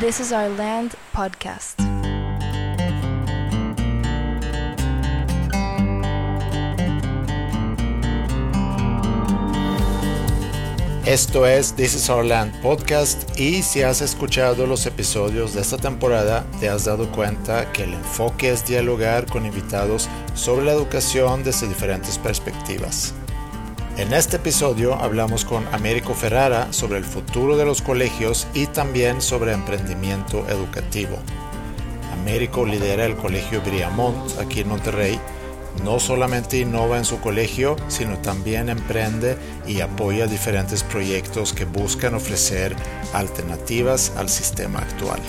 [0.00, 1.78] This is Our Land podcast.
[11.04, 15.76] Esto es This is Our Land podcast y si has escuchado los episodios de esta
[15.76, 21.44] temporada te has dado cuenta que el enfoque es dialogar con invitados sobre la educación
[21.44, 23.12] desde diferentes perspectivas.
[24.00, 29.20] En este episodio hablamos con Américo Ferrara sobre el futuro de los colegios y también
[29.20, 31.18] sobre emprendimiento educativo.
[32.14, 35.20] Américo lidera el colegio Briamont aquí en Monterrey.
[35.84, 39.36] No solamente innova en su colegio, sino también emprende
[39.66, 42.74] y apoya diferentes proyectos que buscan ofrecer
[43.12, 45.20] alternativas al sistema actual.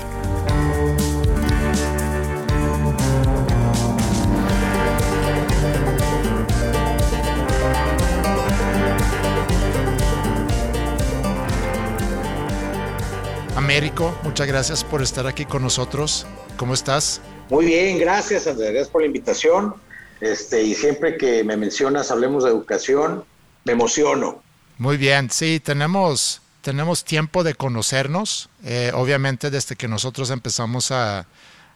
[13.64, 16.26] Américo, muchas gracias por estar aquí con nosotros.
[16.58, 17.22] ¿Cómo estás?
[17.52, 19.76] Muy bien, gracias Andrés, gracias por la invitación.
[20.20, 23.24] Este, y siempre que me mencionas, hablemos de educación,
[23.64, 24.42] me emociono.
[24.80, 31.28] Muy bien, sí, tenemos, tenemos tiempo de conocernos, eh, obviamente desde que nosotros empezamos a,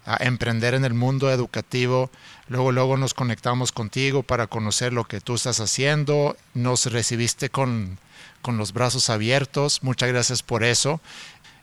[0.06, 2.10] a, emprender en el mundo educativo,
[2.48, 8.00] luego, luego nos conectamos contigo para conocer lo que tú estás haciendo, nos recibiste con,
[8.42, 11.00] con los brazos abiertos, muchas gracias por eso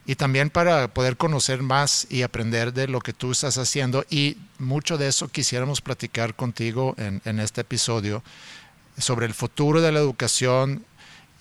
[0.05, 4.05] y también para poder conocer más y aprender de lo que tú estás haciendo.
[4.11, 8.23] Y mucho de eso quisiéramos platicar contigo en, este episodio
[8.99, 10.85] sobre el futuro de la educación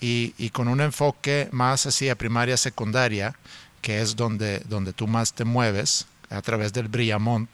[0.00, 3.36] y, y, con un enfoque más hacia primaria, secundaria,
[3.80, 7.48] que es donde, donde tú más te mueves a través del Brillamont.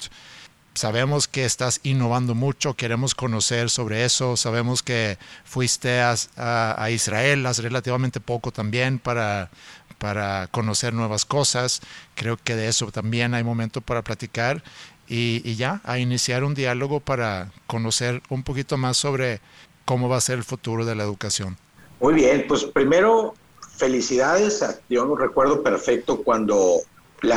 [0.75, 6.91] Sabemos que estás innovando mucho, queremos conocer sobre eso, sabemos que fuiste a, a, a
[6.91, 9.51] Israel hace relativamente poco también para
[9.99, 11.81] para conocer nuevas cosas.
[12.15, 14.63] Creo que de eso también hay momento para platicar
[15.09, 19.41] y, ya, a iniciar un diálogo para conocer un poquito más sobre
[19.85, 21.57] cómo va a ser el futuro de la educación.
[22.01, 23.35] Muy bien, pues primero,
[23.77, 24.65] felicidades.
[24.89, 26.81] Yo no recuerdo perfecto cuando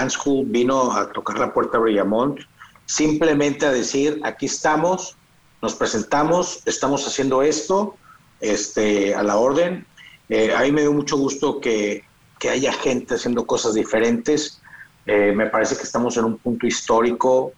[0.10, 2.40] School vino a tocar la puerta de Brillamont,
[2.86, 5.16] simplemente a decir, aquí estamos,
[5.62, 7.96] nos presentamos, estamos haciendo esto,
[8.42, 9.86] este, a la orden.
[10.30, 12.04] Eh, a mí me dio mucho gusto que
[12.42, 14.60] que haya gente haciendo cosas diferentes.
[15.06, 17.54] Eh, me parece que estamos en un punto histórico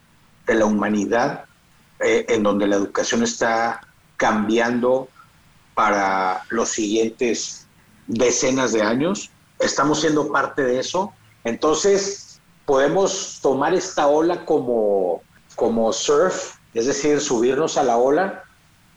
[0.46, 1.46] de la humanidad,
[2.02, 3.80] eh, en donde la educación está
[4.18, 5.08] cambiando
[5.74, 7.66] para los siguientes
[8.08, 9.32] decenas de años.
[9.58, 11.14] Estamos siendo parte de eso.
[11.46, 15.22] Entonces, podemos tomar esta ola como,
[15.56, 18.44] como surf, es decir, subirnos a la ola,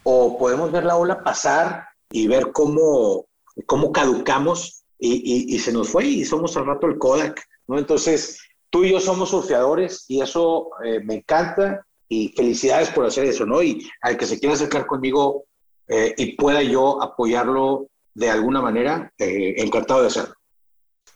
[0.03, 3.27] o podemos ver la ola pasar y ver cómo,
[3.67, 7.79] cómo caducamos y, y, y, se nos fue y somos al rato el Kodak, ¿no?
[7.79, 8.39] Entonces,
[8.71, 13.45] tú y yo somos surfeadores y eso eh, me encanta y felicidades por hacer eso,
[13.47, 13.63] ¿no?
[13.63, 15.45] Y al que se quiera acercar conmigo
[15.89, 20.35] eh, y pueda yo apoyarlo de alguna manera, eh, encantado de hacerlo.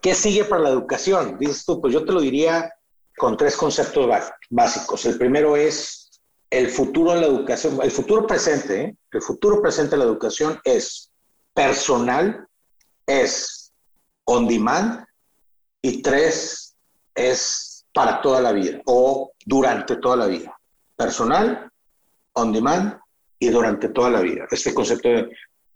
[0.01, 1.39] ¿Qué sigue para la educación?
[1.39, 2.73] Dices tú, pues yo te lo diría
[3.17, 4.09] con tres conceptos
[4.49, 5.05] básicos.
[5.07, 6.11] El primero es
[6.49, 8.97] el futuro de la educación, el futuro presente, ¿eh?
[9.13, 11.11] el futuro presente de la educación es
[11.55, 12.47] personal,
[13.07, 13.60] es
[14.31, 15.05] on demand
[15.83, 16.77] y tres
[17.17, 20.57] es para toda la vida o durante toda la vida.
[20.97, 21.69] Personal,
[22.35, 22.97] on demand
[23.41, 24.47] y durante toda la vida.
[24.53, 25.31] Este concepto de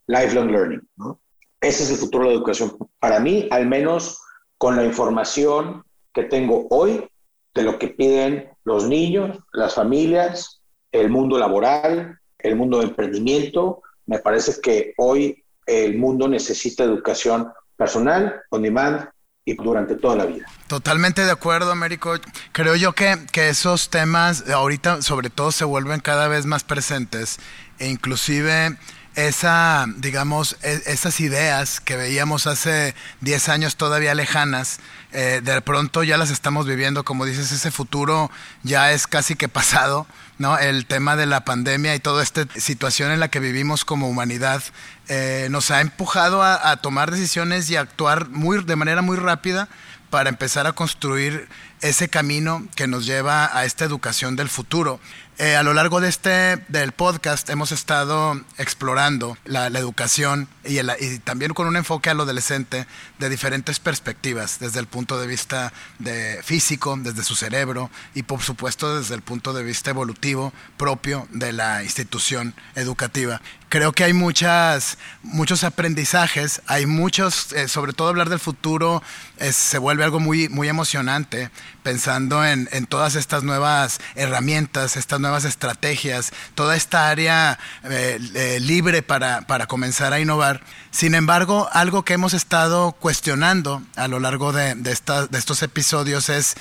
[0.07, 0.89] lifelong learning.
[0.97, 1.19] ¿no?
[1.61, 2.77] Ese es el futuro de la educación.
[3.01, 4.21] Para mí, al menos
[4.57, 5.83] con la información
[6.13, 7.09] que tengo hoy
[7.55, 10.61] de lo que piden los niños, las familias,
[10.93, 17.49] el mundo laboral, el mundo de emprendimiento, me parece que hoy el mundo necesita educación
[17.77, 19.09] personal, on demand
[19.45, 20.47] y durante toda la vida.
[20.67, 22.15] Totalmente de acuerdo, Américo.
[22.53, 27.39] Creo yo que, que esos temas ahorita sobre todo se vuelven cada vez más presentes
[27.79, 28.77] e inclusive
[29.17, 34.81] esa, digamos, esas ideas que veíamos hace 10 años todavía lejanas,
[35.13, 38.31] eh, de pronto ya las estamos viviendo, como dices, ese futuro
[38.65, 40.07] ya es casi que pasado,
[40.39, 40.59] ¿no?
[40.59, 44.63] El tema de la pandemia y toda esta situación en la que vivimos como humanidad
[45.09, 49.69] eh, nos ha empujado a, a, tomar decisiones y actuar muy, de manera muy rápida
[50.11, 51.49] para empezar a construir
[51.81, 55.01] ese camino que nos lleva a esta educación del futuro.
[55.37, 61.19] Eh, a lo largo de este del podcast hemos estado explorando la, educación y, y,
[61.19, 62.87] también con un enfoque al adolescente
[63.19, 68.43] de diferentes perspectivas, desde el punto de vista de físico, desde su cerebro y por
[68.43, 73.41] supuesto desde el punto de vista evolutivo propio de la institución educativa.
[73.71, 79.03] Creo que hay muchas, muchos aprendizajes, hay muchos, eh, sobre todo hablar del futuro
[79.51, 81.51] se vuelve algo muy, muy emocionante,
[81.83, 88.61] pensando en, en, todas estas nuevas herramientas, estas nuevas estrategias, toda esta área eh, eh,
[88.61, 90.61] libre para, para, comenzar a innovar.
[90.91, 94.97] Sin embargo, algo que hemos estado cuestionando a lo largo de, de,
[95.31, 96.55] de estos episodios es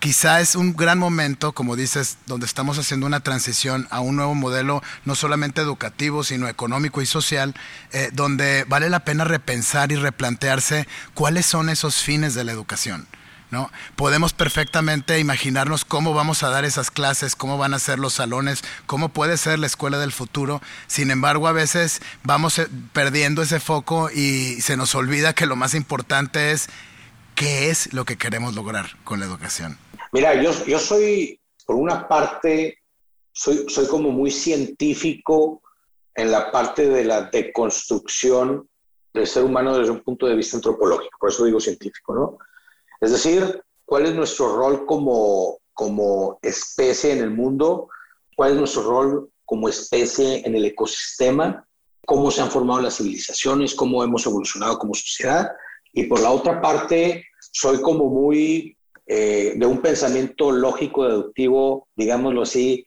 [0.00, 4.34] quizá es un gran momento, como dices, donde estamos haciendo una transición a un nuevo
[4.34, 7.54] modelo, no solamente educativo, sino económico y social,
[7.92, 13.06] eh, donde vale la pena repensar y replantearse cuáles son esos fines de la educación.
[13.50, 13.68] ¿No?
[13.96, 18.62] Podemos perfectamente imaginarnos cómo vamos a dar esas clases, cómo van a ser los salones,
[18.86, 20.62] cómo puede ser la escuela del futuro.
[20.86, 25.56] Sin embargo, a veces vamos eh, perdiendo ese foco y se nos olvida que lo
[25.56, 26.68] más importante es
[27.34, 29.78] qué es lo que queremos lograr con la educación.
[30.12, 32.78] Mira, yo, soy, por una parte,
[33.32, 35.62] soy, soy como muy científico
[36.14, 38.68] en la parte de la deconstrucción
[39.14, 42.38] del ser humano desde un punto de vista antropológico, por eso digo científico, ¿no?
[43.00, 47.88] Es decir, cuál es nuestro rol como, como especie en el mundo,
[48.36, 51.66] cuál es nuestro rol como especie en el ecosistema,
[52.06, 55.50] cómo se han formado las civilizaciones, cómo hemos evolucionado como sociedad.
[55.92, 58.76] Y por la otra parte, soy como muy
[59.06, 62.84] eh, de un pensamiento lógico, deductivo, digámoslo así,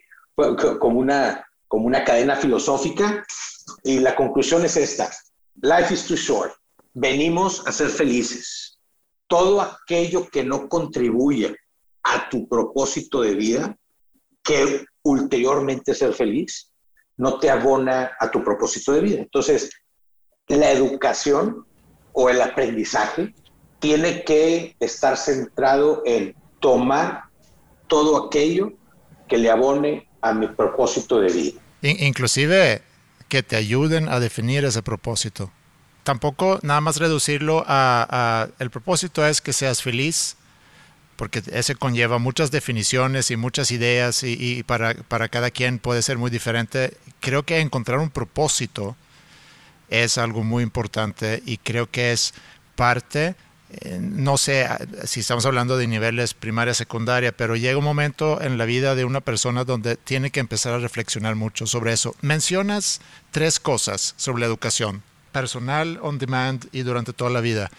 [0.80, 3.26] como una, como una cadena filosófica.
[3.84, 5.12] Y la conclusión es esta.
[5.62, 6.54] Life is too short.
[6.94, 8.63] Venimos a ser felices.
[9.28, 11.54] Todo aquello que no contribuya
[12.04, 13.78] a tu propósito de vida,
[14.44, 16.72] que ulteriormente ser feliz,
[17.18, 19.20] no te abona a tu propósito de vida.
[19.20, 19.70] Entonces,
[20.48, 21.66] la educación
[22.12, 23.34] o el aprendizaje
[23.80, 27.24] tiene que estar centrado en tomar
[27.88, 28.74] todo aquello
[29.28, 31.62] que le abone a mi propósito de vida.
[31.82, 32.82] Inclusive
[33.28, 35.52] que te ayuden a definir ese propósito.
[36.04, 40.36] Tampoco nada más reducirlo a, el propósito es que seas feliz,
[41.16, 46.18] porque ese conlleva muchas definiciones y muchas ideas y, para, para, cada quien puede ser
[46.18, 46.98] muy diferente.
[47.20, 48.96] Creo que encontrar un propósito
[49.90, 52.34] es algo muy importante y creo que es
[52.76, 53.36] parte
[53.82, 54.68] eh, no sé
[55.06, 59.04] si estamos hablando de niveles primaria, secundaria, pero llega un momento en la vida de
[59.04, 62.16] una persona donde tiene que empezar a reflexionar mucho sobre eso.
[62.22, 63.02] Mencionas
[63.32, 65.02] tres cosas sobre la educación,
[65.34, 67.70] personal, on demand y durante toda la vida.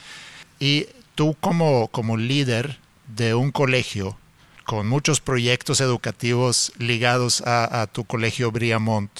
[0.60, 2.78] Y tú como, como líder
[3.16, 4.18] de un colegio
[4.64, 9.10] con muchos proyectos educativos ligados a, tu colegio Briamont,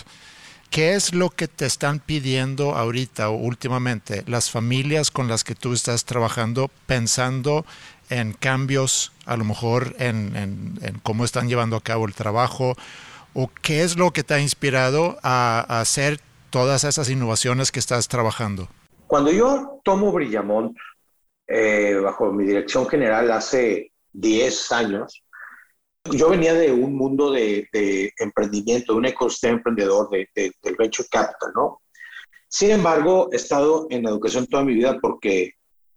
[0.70, 5.54] ¿Qué es lo que te están pidiendo ahorita o últimamente las familias con las que
[5.54, 7.64] tú estás trabajando pensando
[8.10, 12.76] en cambios, a lo mejor en, cómo están llevando a cabo el trabajo?
[13.34, 16.20] ¿O qué es lo que te ha inspirado a, hacer
[16.54, 18.68] todas esas innovaciones que estás trabajando?
[19.08, 20.76] Cuando yo tomo Brillamont
[21.48, 25.24] eh, bajo mi dirección general hace 10 años,
[26.12, 27.68] yo venía de un mundo de,
[28.20, 31.80] emprendimiento, de un ecosistema emprendedor de, del venture capital, ¿no?
[32.46, 35.54] Sin embargo, he estado en educación toda mi vida porque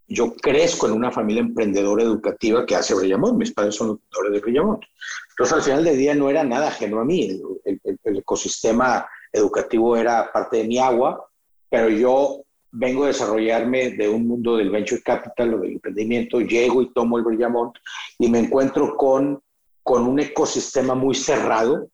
[0.08, 3.38] yo crezco en una familia emprendedora educativa que hace Brillamont.
[3.38, 4.84] Mis padres son educadores de Brillamont.
[5.30, 7.40] Entonces, al final del día no era nada ajeno a mí.
[7.64, 11.28] El, el, ecosistema educativo era parte de mi agua,
[11.70, 12.42] pero yo
[12.72, 17.18] vengo a desarrollarme de un mundo del venture capital o del emprendimiento, llego y tomo
[17.18, 17.76] el Brillamont
[18.20, 19.42] y me encuentro con
[19.88, 21.90] con un ecosistema muy cerrado,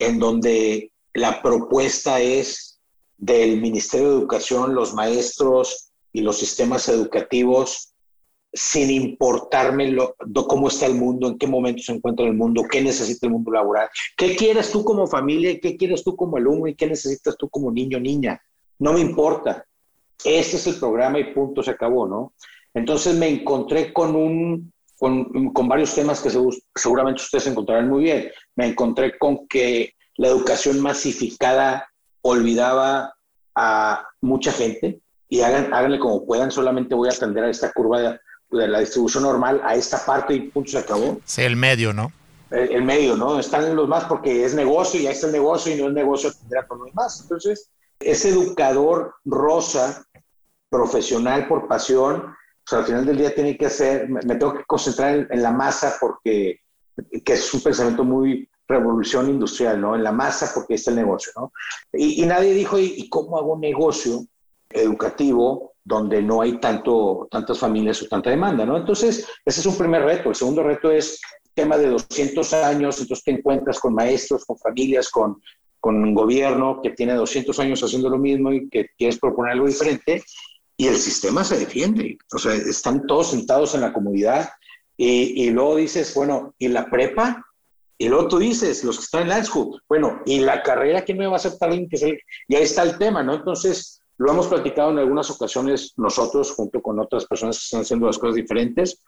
[0.00, 2.80] en donde la propuesta es
[3.16, 7.91] del Ministerio de Educación, los maestros y los sistemas educativos,
[8.52, 10.14] sin importarme lo,
[10.46, 13.50] cómo está el mundo, en qué momento se encuentra el mundo, qué necesita el mundo
[13.50, 17.48] laboral, qué quieres tú como familia, qué quieres tú como alumno y qué necesitas tú
[17.48, 18.40] como niño niña.
[18.78, 19.64] No me importa.
[20.24, 22.34] Este es el programa y punto, se acabó, ¿no?
[22.74, 26.30] Entonces me encontré con un con, varios temas que
[26.76, 28.30] seguramente ustedes encontrarán muy bien.
[28.54, 31.88] Me encontré con que la educación masificada
[32.20, 33.12] olvidaba
[33.56, 38.00] a mucha gente y hagan, háganle como puedan, solamente voy a atender a esta curva
[38.00, 38.20] de,
[38.52, 41.18] la distribución normal, a esta parte y punto se acabó.
[41.24, 42.12] Sí, el medio, ¿no?
[42.50, 43.38] El, medio, ¿no?
[43.38, 46.28] Están los más porque es negocio y ahí está el negocio y no es negocio
[46.30, 47.20] a todos los demás.
[47.22, 50.04] Entonces, ese educador rosa,
[50.68, 52.34] profesional por pasión,
[52.66, 55.96] sea, al final del día tiene que hacer, me, tengo que concentrar en, la masa
[56.00, 56.60] porque
[57.24, 59.94] que es un pensamiento muy revolución industrial, ¿no?
[59.94, 61.52] En la masa porque es el negocio, ¿no?
[61.92, 64.24] Y, nadie dijo, ¿y, cómo hago un negocio
[64.70, 68.76] educativo donde no hay tanto, tantas familias o tanta demanda, ¿no?
[68.76, 70.28] Entonces, ese es un primer reto.
[70.28, 71.20] El segundo reto es
[71.54, 75.42] tema de 200 años, entonces te encuentras con maestros, con familias, con,
[75.80, 79.66] con un gobierno que tiene 200 años haciendo lo mismo y que quieres proponer algo
[79.66, 80.22] diferente
[80.76, 82.18] y el sistema se defiende.
[82.32, 84.50] O sea, están todos sentados en la comunidad
[84.96, 87.44] y, y luego dices, bueno, ¿y la prepa?
[87.98, 91.18] Y luego tú dices, los que están en la school, bueno, ¿y la carrera quién
[91.18, 91.72] me va a aceptar?
[91.72, 91.86] Y
[92.54, 93.34] ahí está el tema, ¿no?
[93.34, 98.06] Entonces, lo hemos platicado en algunas ocasiones nosotros, junto con otras personas que están haciendo
[98.06, 99.02] las cosas diferentes,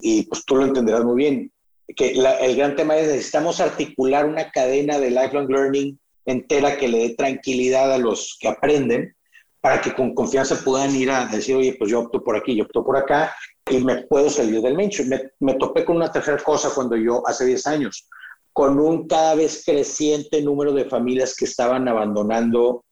[0.00, 1.52] y pues tú lo entenderás muy bien,
[1.96, 6.98] que el gran tema es necesitamos articular una cadena de lifelong learning entera que le
[6.98, 9.14] dé tranquilidad a los que aprenden
[9.60, 12.64] para que con confianza puedan ir a decir, oye, pues yo opto por aquí, yo
[12.64, 13.34] opto por acá
[13.70, 15.08] y me puedo salir del mainstream.
[15.08, 18.08] Me, me topé con una tercera cosa cuando yo, hace 10 años,
[18.52, 22.84] con un cada vez creciente número de familias que estaban abandonando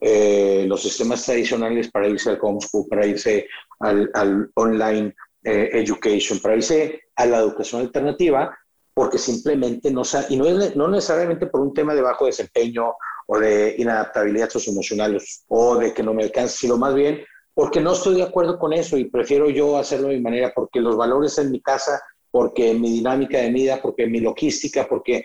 [0.00, 3.48] eh, los sistemas tradicionales para irse al homeschool, para irse
[3.80, 8.56] al, al online eh, education, para irse a la educación alternativa,
[8.92, 12.94] porque simplemente no y no, es, no necesariamente por un tema de bajo desempeño
[13.26, 17.22] o de inadaptabilidad socioemocional o de que no me alcance, sino más bien
[17.56, 20.78] porque no estoy de acuerdo con eso y prefiero yo hacerlo de mi manera, porque
[20.78, 25.24] los valores en mi casa, porque mi dinámica de vida, porque mi logística, porque,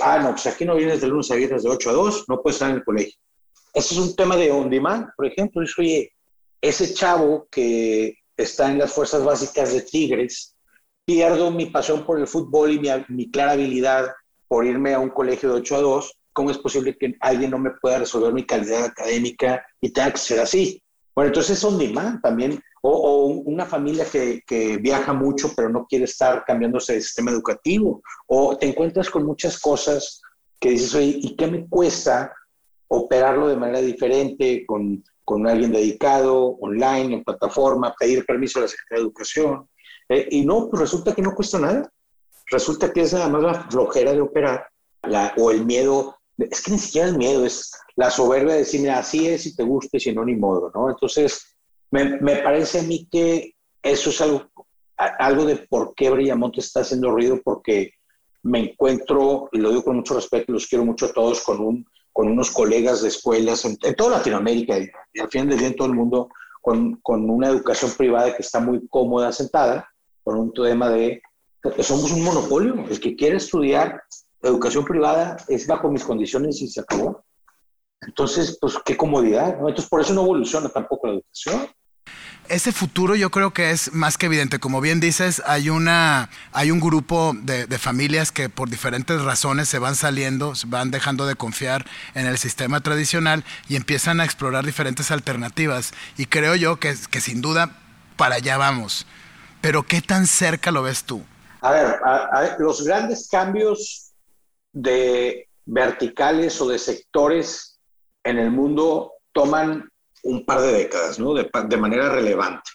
[0.00, 2.40] ah, no, pues aquí no vienes de lunes a viernes de 8 a 2, no
[2.40, 3.18] puedes estar en el colegio.
[3.72, 5.62] Ese es un tema de on demand, por ejemplo.
[5.62, 6.12] Dice, oye,
[6.60, 10.56] ese chavo que está en las fuerzas básicas de Tigres,
[11.04, 14.12] pierdo mi pasión por el fútbol y mi, mi clara habilidad
[14.48, 17.58] por irme a un colegio de 8 a 2, ¿cómo es posible que alguien no
[17.58, 20.82] me pueda resolver mi calidad académica y tenga que ser así?
[21.14, 25.86] Bueno, entonces es on demand también, o, una familia que, que, viaja mucho pero no
[25.86, 30.20] quiere estar cambiándose de sistema educativo, o te encuentras con muchas cosas
[30.60, 32.32] que dices, oye, ¿y qué me cuesta
[32.94, 38.68] operarlo de manera diferente con, con alguien dedicado, online, en plataforma, pedir permiso a la
[38.68, 39.68] Secretaría de Educación?
[40.08, 41.90] Eh, y no, pues resulta que no cuesta nada.
[42.50, 44.66] Resulta que es nada más la flojera de operar
[45.36, 48.98] o el miedo, es que ni siquiera el miedo, es la soberbia de decir, mira,
[48.98, 50.90] así es, si te gusta, y si no, ni modo, ¿no?
[50.90, 51.56] Entonces,
[51.90, 54.44] me, me parece a mí que eso es algo,
[54.96, 57.94] algo de por qué Brillamonte está haciendo ruido, porque
[58.42, 61.84] me encuentro, y lo digo con mucho respeto, los quiero mucho a todos, con, un,
[62.12, 64.90] con unos colegas de escuelas en, toda Latinoamérica y,
[65.20, 66.28] al final del día en todo el mundo,
[66.60, 69.88] con, con, una educación privada que está muy cómoda sentada,
[70.22, 71.22] por un tema de
[71.82, 72.74] somos un monopolio.
[72.88, 74.02] El que quiere estudiar
[74.42, 77.24] educación privada es bajo mis condiciones y se acabó.
[78.00, 79.68] Entonces, pues qué comodidad, ¿no?
[79.68, 81.68] Entonces, por eso no evoluciona tampoco la educación.
[82.48, 84.58] Ese futuro yo creo que es más que evidente.
[84.58, 89.78] Como bien dices, hay, una, hay un grupo de, familias que por diferentes razones se
[89.78, 94.66] van saliendo, se van dejando de confiar en el sistema tradicional y empiezan a explorar
[94.66, 95.92] diferentes alternativas.
[96.18, 97.76] Y creo yo que, que sin duda
[98.16, 99.06] para allá vamos.
[99.60, 101.24] Pero ¿qué tan cerca lo ves tú?
[101.62, 102.00] A ver,
[102.58, 104.12] los grandes cambios
[104.72, 107.78] de verticales o de sectores
[108.24, 109.91] en el mundo toman
[110.22, 111.32] un par de décadas, ¿no?
[111.34, 112.70] De, manera relevante.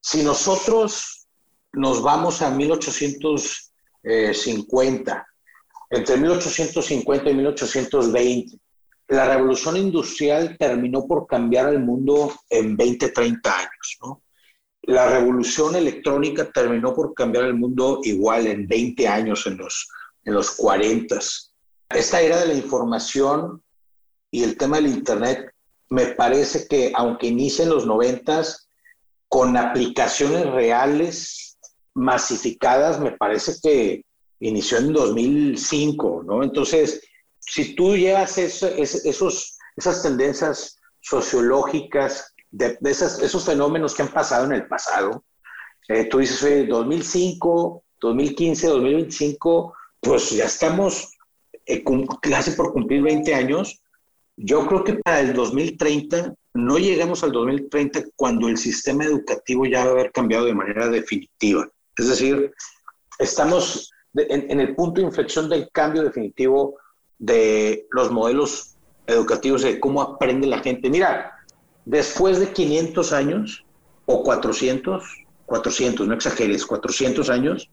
[0.00, 1.26] Si nosotros
[1.72, 5.26] nos vamos a 1850,
[5.90, 8.58] entre 1850 y 1820,
[9.08, 14.22] la revolución industrial terminó por cambiar el mundo en 20, 30 años, ¿no?
[14.82, 19.88] La revolución electrónica terminó por cambiar el mundo igual en 20 años, en los,
[20.24, 21.18] en los 40.
[21.90, 23.62] Esta era de la información
[24.30, 25.52] y el tema del Internet,
[25.90, 28.42] me parece que aunque inicia en los 90,
[29.28, 31.58] con aplicaciones reales
[31.94, 34.04] masificadas, me parece que
[34.40, 36.42] inició en 2005, ¿no?
[36.42, 37.02] Entonces,
[37.38, 44.66] si tú llevas esos, esas tendencias sociológicas de, esos fenómenos que han pasado en el
[44.66, 45.24] pasado.
[45.88, 51.16] Eh, tú dices, oye, 2005, 2015, 2025, pues ya estamos
[51.66, 51.82] eh,
[52.22, 53.82] casi por cumplir 20 años.
[54.42, 59.84] Yo creo que para el 2030, no llegamos al 2030 cuando el sistema educativo ya
[59.84, 61.68] va a haber cambiado de manera definitiva.
[61.96, 62.52] Es decir,
[63.18, 66.76] estamos en, en el punto de inflexión del cambio definitivo
[67.18, 70.88] de los modelos educativos, de cómo aprende la gente.
[70.88, 71.40] Mira,
[71.84, 73.64] Después de 500 años,
[74.06, 75.02] o 400,
[75.46, 77.70] 400, no exageres, 400 años,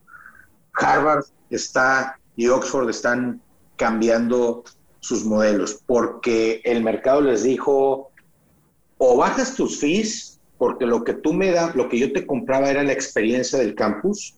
[0.72, 3.40] Harvard está y Oxford están
[3.76, 4.64] cambiando
[5.00, 8.10] sus modelos porque el mercado les dijo
[8.98, 12.68] o bajas tus fees porque lo que tú me das, lo que yo te compraba
[12.68, 14.34] era la experiencia del campus,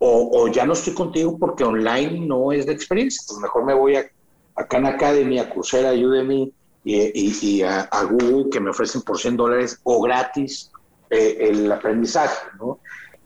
[0.00, 3.20] o, ya no estoy contigo porque online no es de experiencia.
[3.26, 4.08] Pues mejor me voy a,
[4.54, 6.52] a Khan Academy, a Coursera, Udemy
[6.84, 10.70] y, y, a, Google que me ofrecen por 100 dólares o gratis
[11.10, 12.46] eh, el aprendizaje.
[12.60, 12.78] ¿no?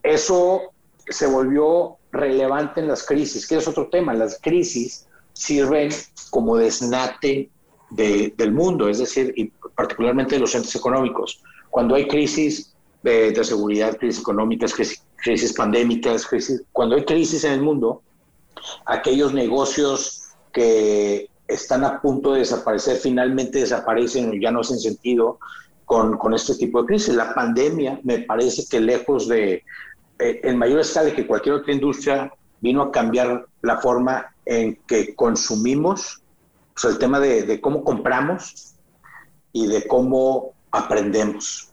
[0.03, 0.73] Eso
[1.07, 4.15] se volvió relevante en las crisis, que es otro tema.
[4.15, 5.91] Las crisis sirven
[6.31, 7.51] como desnate
[7.91, 11.43] del mundo, es decir, y particularmente de los centros económicos.
[11.71, 17.63] Cuando hay crisis de, seguridad, crisis económicas, crisis, pandémicas, crisis, cuando hay crisis en el
[17.63, 18.03] mundo,
[18.87, 20.23] aquellos negocios
[20.53, 25.39] que están a punto de desaparecer finalmente desaparecen ya no hacen sentido
[25.85, 27.15] con, con este tipo de crisis.
[27.15, 29.65] La pandemia me parece que lejos de,
[30.23, 32.33] eh, en mayor escala que cualquier otra industria,
[32.63, 36.23] vino a cambiar la forma en que consumimos,
[36.75, 38.75] o sea, el tema de, cómo compramos
[39.53, 41.69] y de cómo aprendemos.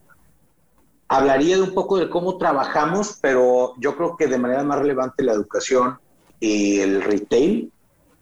[1.07, 5.23] Hablaría de un poco de cómo trabajamos, pero yo creo que de manera más relevante
[5.23, 5.97] la educación
[6.39, 7.71] y el retail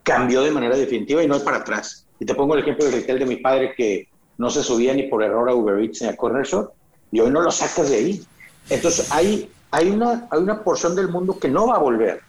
[0.04, 2.06] cambió de manera definitiva y no es para atrás.
[2.20, 4.08] Y te pongo el ejemplo del retail de mi padre que
[4.38, 6.72] no se subía ni por error a Uber Eats ni a Corner Shop
[7.12, 8.24] y hoy no lo sacas de ahí.
[8.70, 12.22] Entonces hay, hay, una, hay una porción del mundo que no va a volver.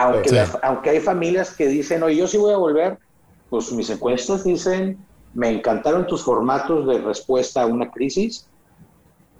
[0.00, 2.98] Aunque, aunque hay familias que dicen, oye, yo sí voy a volver,
[3.48, 5.04] pues mis encuestas dicen,
[5.34, 8.48] me encantaron tus formatos de respuesta a una crisis,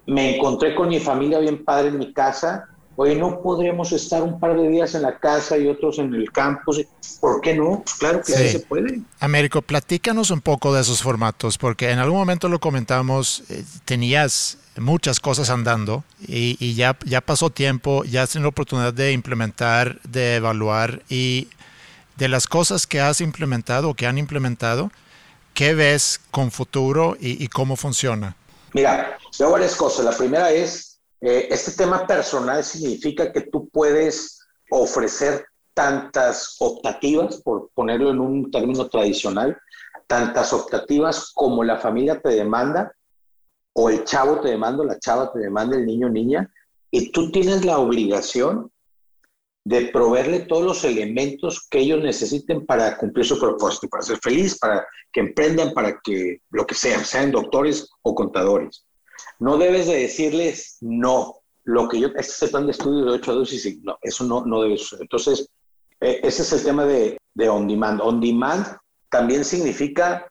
[0.05, 4.39] me encontré con mi familia bien padre en mi casa, oye, no podremos estar un
[4.39, 6.81] par de días en la casa y otros en el campus,
[7.19, 7.83] ¿por qué no?
[7.99, 8.49] Claro que sí.
[8.49, 9.01] se puede.
[9.19, 14.57] Américo, platícanos un poco de esos formatos, porque en algún momento lo comentamos, eh, tenías
[14.77, 19.99] muchas cosas andando y, ya, ya pasó tiempo, ya has tenido la oportunidad de implementar,
[20.03, 21.49] de evaluar y
[22.17, 24.91] de las cosas que has implementado o que han implementado,
[25.53, 28.35] ¿qué ves con futuro y, cómo funciona?
[28.73, 30.05] Mira, veo varias cosas.
[30.05, 30.90] La primera es,
[31.21, 34.39] eh, este tema personal significa que tú puedes
[34.71, 39.57] ofrecer tantas optativas, por ponerlo en un término tradicional,
[40.07, 42.91] tantas optativas como la familia te demanda
[43.73, 46.51] o el chavo te demanda, la chava te demanda, el niño o niña,
[46.89, 48.69] y tú tienes la obligación
[49.63, 54.57] de proveerle todos los elementos que ellos necesiten para cumplir su propósito, para ser feliz,
[54.57, 58.85] para que emprendan, para que lo que sean, sean doctores o contadores.
[59.41, 61.41] No debes de decirles no.
[61.63, 63.97] Lo que yo, este es el plan de estudio de 8 a 2 y no,
[64.01, 65.01] eso no, no debe suceder.
[65.01, 65.49] Entonces,
[65.99, 68.01] eh, ese es el tema de, de on demand.
[68.01, 68.65] On demand
[69.09, 70.27] también significa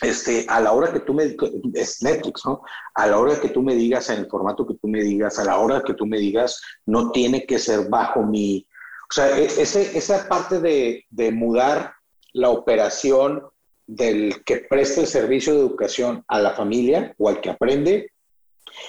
[0.00, 1.36] este, a la hora que tú me,
[1.74, 2.62] es Netflix, ¿no?
[2.94, 5.44] A la hora que tú me digas, en el formato que tú me digas, a
[5.44, 8.66] la hora que tú me digas, no tiene que ser bajo mi,
[9.10, 11.92] o sea, e, ese, esa parte de, de mudar
[12.32, 13.42] la operación
[13.86, 18.10] del que presta el servicio de educación a la familia o al que aprende,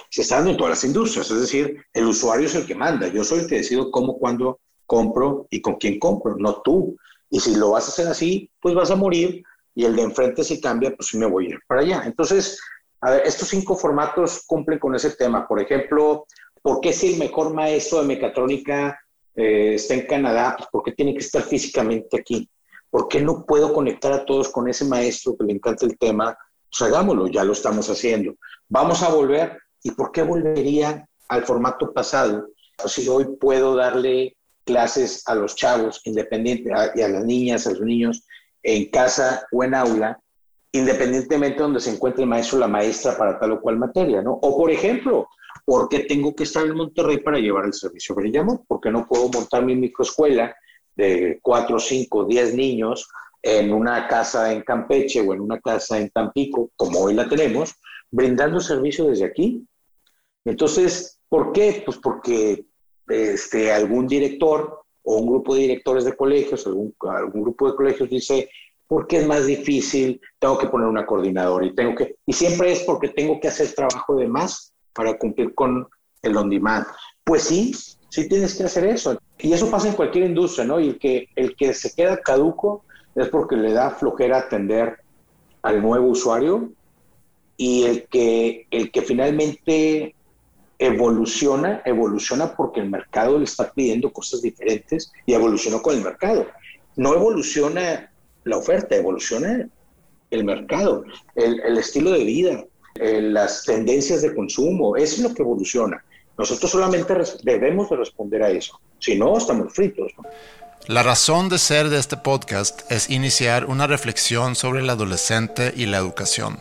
[0.10, 3.08] se está dando en todas las industrias, es decir, el usuario es el que manda,
[3.08, 6.98] yo soy el que decido cómo, cuándo compro y con quién compro, no tú.
[7.30, 9.44] Y si lo vas a hacer así, pues vas a morir
[9.76, 12.04] y el de enfrente si cambia, pues sí me voy a ir para allá.
[12.06, 12.60] Entonces,
[13.02, 15.48] a ver, estos cinco formatos cumplen con ese tema.
[15.48, 16.26] Por ejemplo,
[16.62, 19.00] ¿por qué si el mejor maestro de mecatrónica
[19.36, 20.56] eh, está en Canadá?
[20.58, 22.50] Pues ¿por qué tiene que estar físicamente aquí?
[22.90, 26.36] ¿Por qué no puedo conectar a todos con ese maestro que le encanta el tema?
[26.70, 28.36] Pues hagámoslo, ya lo estamos haciendo.
[28.68, 29.58] Vamos a volver.
[29.84, 32.48] ¿Y por qué volvería al formato pasado?
[32.86, 37.82] Si hoy puedo darle clases a los chavos independientes y a las niñas, a los
[37.82, 38.24] niños,
[38.64, 40.20] en casa o en aula,
[40.72, 44.22] independientemente de donde se encuentre el maestro o la maestra para tal o cual materia,
[44.22, 44.34] ¿no?
[44.34, 45.28] O por ejemplo,
[45.66, 48.64] ¿por qué tengo que estar en Monterrey para llevar el servicio Brillamo?
[48.68, 50.56] ¿Por qué no puedo montar mi microescuela
[50.96, 53.08] de 4, 5, 10 niños
[53.42, 57.74] en una casa en Campeche o en una casa en Tampico, como hoy la tenemos,
[58.12, 59.66] brindando servicio desde aquí?
[60.46, 61.84] Entonces, ¿por qué?
[61.86, 62.66] Pues porque
[63.08, 66.94] este, algún director o un grupo de directores de colegios, algún,
[67.34, 68.50] grupo de colegios dice,
[68.88, 70.22] ¿por qué es más difícil?
[70.38, 73.74] Tengo que poner una coordinadora y tengo que, y siempre es porque tengo que hacer
[73.74, 75.88] trabajo de más para cumplir con
[76.22, 76.86] el on demand.
[77.24, 77.74] Pues sí,
[78.10, 79.18] sí tienes que hacer eso.
[79.38, 80.80] Y eso pasa en cualquier industria, ¿no?
[80.80, 82.84] Y el que, el que se queda caduco
[83.16, 84.98] es porque le da flojera atender
[85.62, 86.72] al nuevo usuario
[87.60, 90.16] y el que, el que finalmente
[90.80, 96.48] evoluciona, evoluciona porque el mercado le está pidiendo cosas diferentes y evolucionó con el mercado.
[96.96, 98.14] No evoluciona
[98.46, 99.68] la oferta, evoluciona
[100.32, 101.04] el mercado,
[101.36, 102.64] el, estilo de vida,
[102.96, 106.02] las tendencias de consumo, es lo que evoluciona.
[106.38, 110.14] Nosotros solamente debemos de responder a eso, si no, estamos fritos.
[110.88, 115.88] La razón de ser de este podcast es iniciar una reflexión sobre el adolescente y
[115.88, 116.58] la educación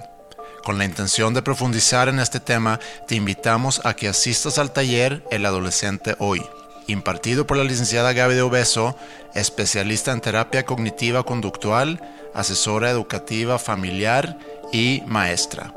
[0.68, 5.24] Con la intención de profundizar en este tema, te invitamos a que asistas al taller
[5.30, 6.42] El Adolescente Hoy,
[6.86, 8.94] impartido por la licenciada Gaby de Obeso,
[9.34, 12.02] especialista en terapia cognitiva conductual,
[12.34, 14.36] asesora educativa familiar
[14.70, 15.72] y maestra.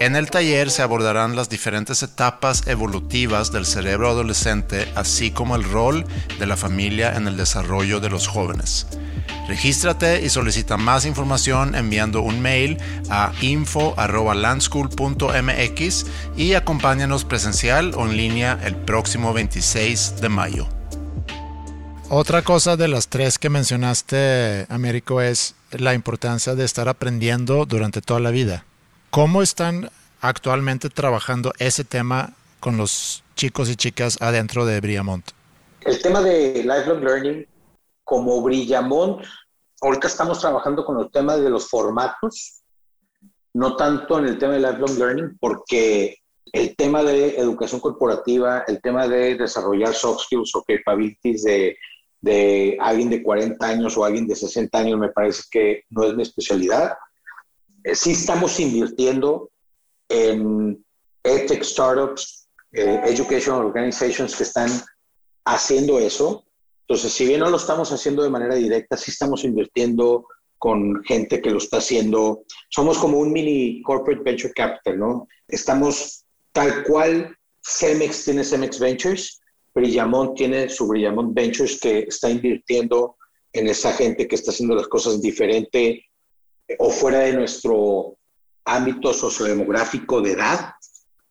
[0.00, 5.62] En el taller se abordarán las diferentes etapas evolutivas del cerebro adolescente, así como el
[5.62, 6.06] rol
[6.38, 8.86] de la familia en el desarrollo de los jóvenes.
[9.46, 12.78] Regístrate y solicita más información enviando un mail
[13.10, 20.66] a info.landschool.mx y acompáñanos presencial o en línea el próximo 26 de mayo.
[22.08, 28.00] Otra cosa de las tres que mencionaste, Américo, es la importancia de estar aprendiendo durante
[28.00, 28.64] toda la vida.
[29.10, 35.32] ¿Cómo están actualmente trabajando ese tema con los chicos y chicas adentro de Brillamont?
[35.80, 37.44] El tema de lifelong learning,
[38.04, 39.24] como Brillamont,
[39.80, 42.62] ahorita estamos trabajando con el tema de los formatos,
[43.52, 46.18] no tanto en el tema de lifelong learning, porque
[46.52, 51.76] el tema de educación corporativa, el tema de desarrollar soft skills o capabilities de,
[52.20, 56.14] de alguien de 40 años o alguien de 60 años, me parece que no es
[56.14, 56.92] mi especialidad
[57.84, 59.50] eh, sí estamos invirtiendo
[60.08, 60.84] en
[61.22, 64.70] EdTech startups, eh, education organizations que están
[65.44, 66.44] haciendo eso.
[66.82, 70.26] Entonces, si bien no lo estamos haciendo de manera directa, sí estamos invirtiendo
[70.58, 72.42] con gente que lo está haciendo.
[72.68, 75.28] Somos como un mini corporate venture capital, ¿no?
[75.48, 79.40] Estamos tal cual Cemex tiene Cemex Ventures,
[79.74, 83.16] Brillamont tiene su Brillamont Ventures que está invirtiendo
[83.52, 86.04] en esa gente que está haciendo las cosas diferente
[86.78, 88.16] o fuera de nuestro
[88.64, 90.74] ámbito sociodemográfico de edad,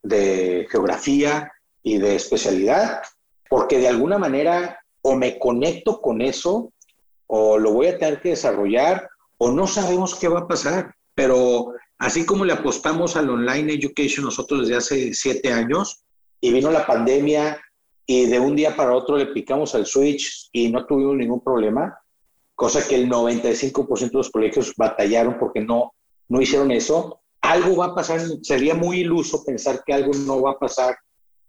[0.01, 1.51] de geografía
[1.83, 3.01] y de especialidad,
[3.49, 6.73] porque de alguna manera o me conecto con eso
[7.27, 10.93] o lo voy a tener que desarrollar o no sabemos qué va a pasar.
[11.15, 16.03] Pero así como le apostamos al online education nosotros desde hace siete años
[16.41, 17.59] y vino la pandemia
[18.05, 21.99] y de un día para otro le picamos al switch y no tuvimos ningún problema,
[22.59, 25.93] cosa que el 95% de los colegios batallaron porque no,
[26.27, 27.21] no hicieron eso.
[27.39, 30.97] Algo va a pasar, sería muy iluso pensar que algo no va a pasar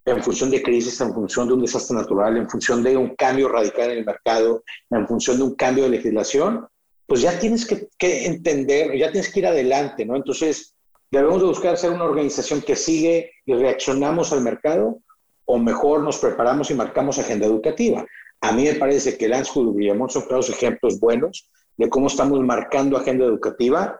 [0.04, 3.48] en función de crisis, en función de un desastre natural, en función de un cambio
[3.48, 6.68] radical en el mercado, en función de un cambio de legislación,
[7.06, 10.14] pues ya tienes que, que entender, ya tienes que ir adelante, ¿no?
[10.14, 10.76] Entonces,
[11.10, 15.00] debemos de buscar ser una organización que sigue y reaccionamos al mercado
[15.44, 18.06] o mejor nos preparamos y marcamos agenda educativa.
[18.40, 22.40] A mí me parece que School y Villamont son claros ejemplos buenos de cómo estamos
[22.40, 23.98] marcando agenda educativa,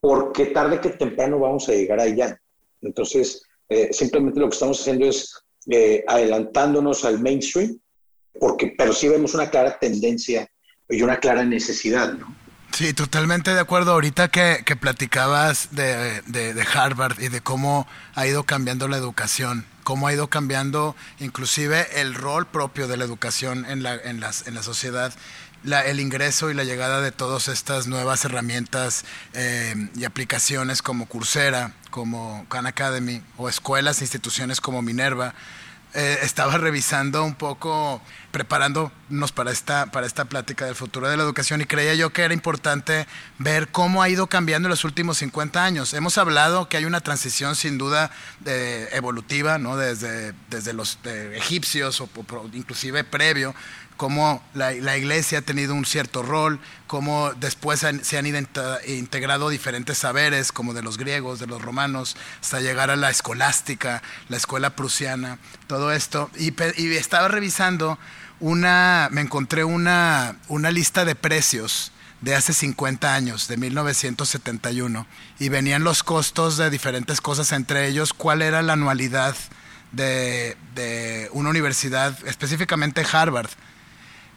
[0.00, 2.40] porque tarde que temprano vamos a llegar allá.
[2.82, 5.34] Entonces, eh, simplemente lo que estamos haciendo es
[5.70, 7.78] eh, adelantándonos al mainstream,
[8.38, 10.48] porque, pero sí vemos una clara tendencia
[10.88, 12.39] y una clara necesidad, ¿no?
[12.72, 13.92] Sí, totalmente de acuerdo.
[13.92, 19.66] Ahorita que, que platicabas de, de, Harvard y de cómo ha ido cambiando la educación,
[19.84, 24.46] cómo ha ido cambiando inclusive el rol propio de la educación en la, en las,
[24.46, 25.12] en la sociedad,
[25.62, 29.04] la, el ingreso y la llegada de todas estas nuevas herramientas
[29.34, 35.34] eh, y aplicaciones como Coursera, como Khan Academy o escuelas instituciones como Minerva
[35.94, 38.00] eh, estaba revisando un poco,
[38.30, 42.22] preparándonos para esta, para esta plática del futuro de la educación y creía yo que
[42.22, 43.06] era importante
[43.38, 45.92] ver cómo ha ido cambiando en los últimos 50 años.
[45.94, 48.10] Hemos hablado que hay una transición sin duda
[48.92, 49.76] evolutiva, ¿no?
[49.76, 53.54] desde, desde los egipcios o, o inclusive previo,
[54.00, 58.26] cómo la, iglesia ha tenido un cierto rol, cómo después se han
[58.86, 64.02] integrado diferentes saberes, como de los griegos, de los romanos, hasta llegar a la escolástica,
[64.30, 66.30] la escuela prusiana, todo esto.
[66.38, 67.98] Y, y estaba revisando
[68.40, 75.06] una, me encontré una, una lista de precios de hace 50 años, de 1971,
[75.38, 79.36] y venían los costos de diferentes cosas, entre ellos cuál era la anualidad
[79.92, 83.50] de, de una universidad, específicamente Harvard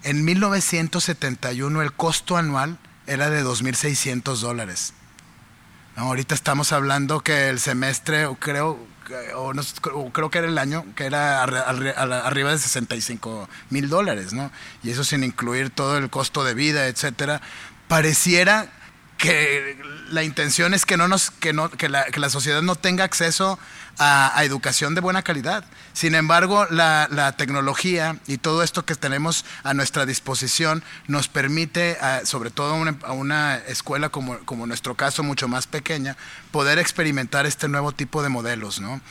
[0.04, 4.94] en 1971 el costo anual era de 2.600 dólares.
[5.96, 8.80] ahorita estamos hablando que el semestre, creo,
[9.36, 14.52] o, creo que era el año, que era arriba de 65 mil dólares, ¿no?
[14.84, 17.42] Y eso sin incluir todo el costo de vida, etcétera.
[17.88, 18.68] Pareciera
[19.18, 19.78] que
[20.10, 23.04] la intención es que, no nos, que, no, que, la, que la sociedad no tenga
[23.04, 23.60] acceso
[23.98, 25.64] a, educación de buena calidad.
[25.94, 32.50] Sin embargo, la, tecnología y todo esto que tenemos a nuestra disposición nos permite, sobre
[32.50, 36.18] todo una, a una, escuela como, como nuestro caso, mucho más pequeña,
[36.52, 39.02] poder experimentar este nuevo tipo de modelos, ¿no?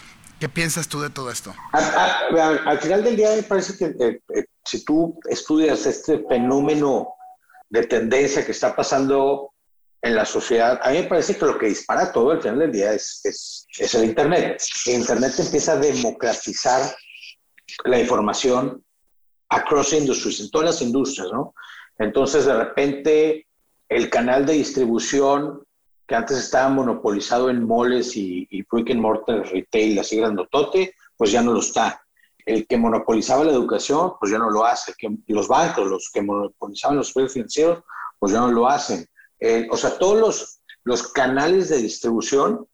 [0.43, 1.55] ¿Qué piensas tú de todo esto?
[1.73, 7.15] al final del día me parece que eh, eh, si tú estudias este fenómeno
[7.71, 9.52] de tendencia que está pasando
[10.03, 12.73] en la sociedad, a mí me parece que lo que dispara todo al final del
[12.73, 14.61] día es, es, es el Internet.
[14.87, 16.95] El Internet empieza a democratizar
[17.85, 18.85] la información
[19.49, 21.55] across industries, en todas las industrias, ¿no?
[21.99, 23.47] Entonces, de repente,
[23.89, 25.63] el canal de distribución
[26.07, 31.31] que antes estaba monopolizado en moles y, y brick and mortar retail, así grandotote, pues
[31.31, 32.03] ya no lo está.
[32.45, 34.95] El que monopolizaba la educación, pues ya no lo hace.
[34.99, 37.85] Que los bancos, los que monopolizaban los servicios financieros,
[38.19, 39.07] pues ya no lo hacen.
[39.71, 42.67] O sea, todos los, los canales de distribución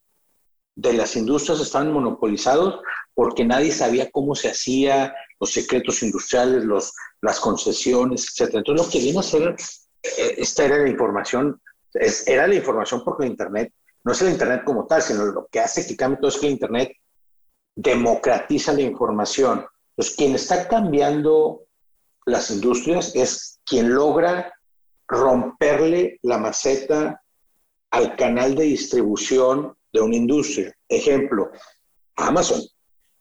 [0.77, 2.81] de las industrias estaban monopolizados
[3.15, 8.55] porque nadie sabía cómo se hacía, los secretos industriales, los, las concesiones, etc.
[8.55, 9.57] Entonces, lo que vino a hacer,
[10.03, 11.61] eh, esta era la información,
[12.27, 13.73] era la información porque el Internet,
[14.05, 16.47] no es el Internet como tal, sino lo que hace que cambie todo es que
[16.47, 16.93] el Internet
[17.75, 19.67] democratiza la información.
[19.91, 21.63] Entonces, quien está cambiando
[22.25, 24.53] las industrias es quien logra
[25.09, 27.23] romperle la maceta
[27.91, 30.77] al canal de distribución de una industria.
[30.89, 31.51] Ejemplo,
[32.17, 32.61] Amazon.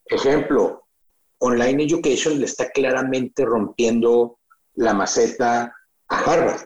[0.06, 0.84] Ejemplo,
[1.40, 4.40] Online Education le está claramente rompiendo
[4.76, 5.74] la maceta
[6.10, 6.62] a Harvard.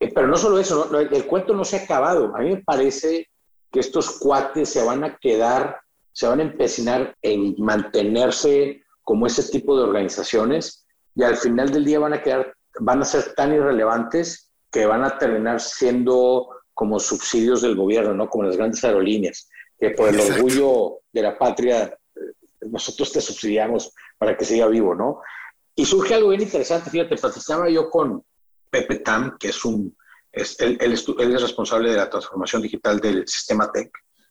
[0.00, 2.34] Eh, pero no solo eso, el, cuento no se ha acabado.
[2.34, 3.28] A mí me parece
[3.70, 5.80] que estos cuates se van a quedar,
[6.12, 11.84] se van a empecinar en mantenerse como ese tipo de organizaciones y al final del
[11.84, 16.98] día van a quedar, van a ser tan irrelevantes que van a terminar siendo como
[16.98, 18.28] subsidios del gobierno, ¿no?
[18.28, 21.96] Como las grandes aerolíneas, que por el orgullo de la patria
[22.62, 25.20] nosotros te subsidiamos para que siga vivo, ¿no?
[25.74, 28.24] Y surge algo bien interesante, fíjate, platicaba yo con
[28.70, 29.96] Pepe Tam, que es un,
[30.32, 33.90] es, él, es, responsable de la transformación digital del sistema TEC,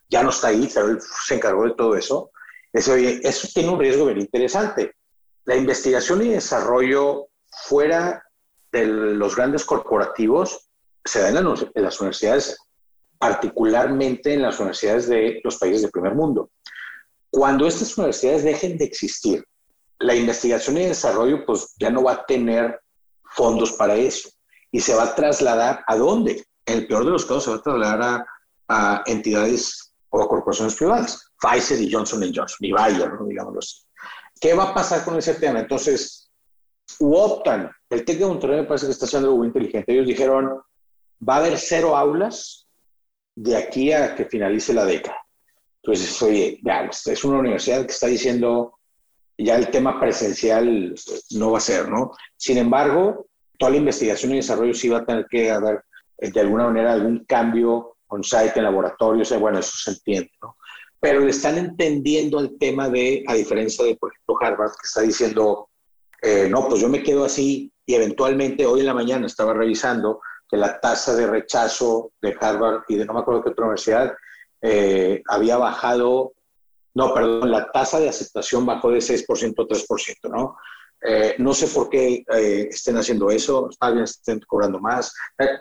[0.10, 2.32] ya no está ahí, pero él se encargó de todo eso.
[2.71, 4.95] Dice, oye, eso tiene un riesgo bien interesante.
[5.45, 7.30] La investigación y desarrollo
[7.67, 8.23] fuera
[8.71, 10.69] de los grandes corporativos
[11.03, 12.58] se da en, en las universidades,
[13.17, 16.51] particularmente en las universidades de los países del primer mundo.
[17.29, 19.43] Cuando estas universidades dejen de existir,
[19.99, 22.79] la investigación y desarrollo pues ya no va a tener
[23.32, 24.29] fondos para eso
[24.71, 26.43] y se va a trasladar a dónde?
[26.65, 28.25] En el peor de los casos se va a trasladar
[28.67, 33.25] a, entidades o a corporaciones privadas, Pfizer y Johnson Johnson, y Bayer, ¿no?
[33.25, 33.82] digámoslo así.
[34.39, 35.60] ¿Qué va a pasar con ese tema?
[35.60, 36.32] Entonces,
[36.99, 39.91] optan, el TEC de Monterrey me parece que está haciendo algo inteligente.
[39.91, 40.62] Ellos dijeron,
[41.28, 42.67] va a haber cero aulas
[43.36, 45.17] de aquí a que finalice la década.
[45.82, 48.73] Entonces, oye, ya, es una universidad que está diciendo,
[49.38, 50.93] ya el tema presencial
[51.32, 52.12] no va a ser, ¿no?
[52.36, 55.84] Sin embargo, toda la investigación y desarrollo sí va a tener que haber,
[56.17, 60.58] eh, de alguna manera, algún cambio on-site en laboratorios, bueno, eso se entiende, ¿no?
[60.99, 65.02] Pero le están entendiendo el tema de, a diferencia de, por ejemplo, Harvard, que está
[65.02, 65.69] diciendo,
[66.21, 70.21] eh, no, pues yo me quedo así y eventualmente hoy en la mañana estaba revisando
[70.47, 74.13] que la tasa de rechazo de Harvard y de no me acuerdo qué otra universidad
[74.62, 76.34] eh, había bajado,
[76.93, 80.56] no, perdón, la tasa de aceptación bajó de 6% a 3%, ¿no?
[81.02, 85.12] Eh, no sé por qué eh, estén haciendo eso, alguien estén cobrando más,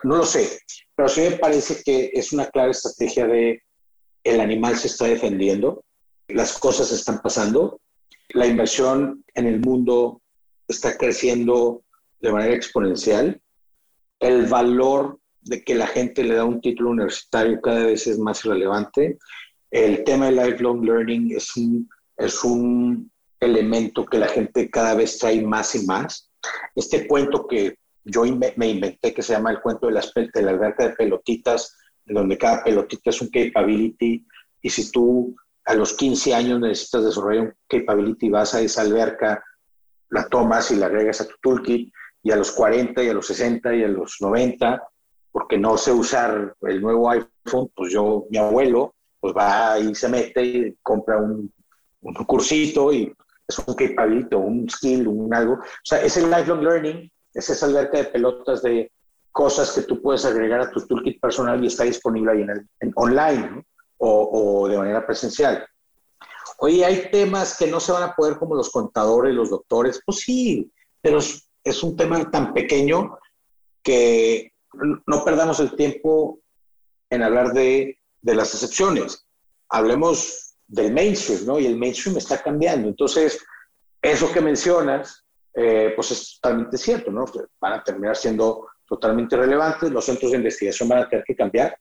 [0.02, 0.60] no lo sé,
[0.94, 3.62] pero sí me parece que es una clara estrategia de
[4.22, 5.82] el animal se está defendiendo,
[6.28, 7.80] las cosas están pasando,
[8.34, 10.20] la inversión en el mundo
[10.68, 11.84] está creciendo
[12.20, 13.40] de manera exponencial,
[14.20, 18.44] el valor de que la gente le da un título universitario cada vez es más
[18.44, 19.18] relevante.
[19.70, 25.18] El tema de lifelong learning es un, es un elemento que la gente cada vez
[25.18, 26.30] trae más y más.
[26.74, 28.24] Este cuento que yo
[28.56, 30.00] me inventé, que se llama el cuento de,
[30.34, 31.76] de la alberca de pelotitas,
[32.06, 34.26] donde cada pelotita es un capability,
[34.62, 39.44] y si tú a los 15 años necesitas desarrollar un capability, vas a esa alberca,
[40.08, 41.92] la tomas y la agregas a tu toolkit,
[42.30, 44.82] a los 40 y a los 60 y a los 90
[45.38, 50.08] porque no sé usar el nuevo iPhone, pues yo, mi abuelo, pues va y se
[50.08, 51.52] mete y compra un,
[52.00, 53.12] un cursito y
[53.46, 55.54] es un capability, un skill, un algo.
[55.54, 58.90] O sea, es el lifelong learning, es esa alberca de pelotas de
[59.30, 62.42] cosas que tú puedes agregar a tu toolkit personal y está disponible ahí
[62.80, 63.64] en, online
[63.98, 65.64] o, o de manera presencial.
[66.58, 70.02] Oye, hay temas que no se van a poder como los contadores, los doctores.
[70.04, 71.20] Pues sí, pero
[71.64, 73.18] es, un tema tan pequeño
[73.82, 74.52] que
[75.06, 76.40] no perdamos el tiempo
[77.10, 79.26] en hablar de, las excepciones.
[79.70, 81.58] Hablemos del mainstream, ¿no?
[81.58, 82.88] Y el mainstream está cambiando.
[82.88, 83.42] Entonces,
[84.02, 87.24] eso que mencionas, eh, pues es totalmente cierto, ¿no?
[87.60, 91.76] van a terminar siendo totalmente relevantes, los centros de investigación van a tener que cambiar.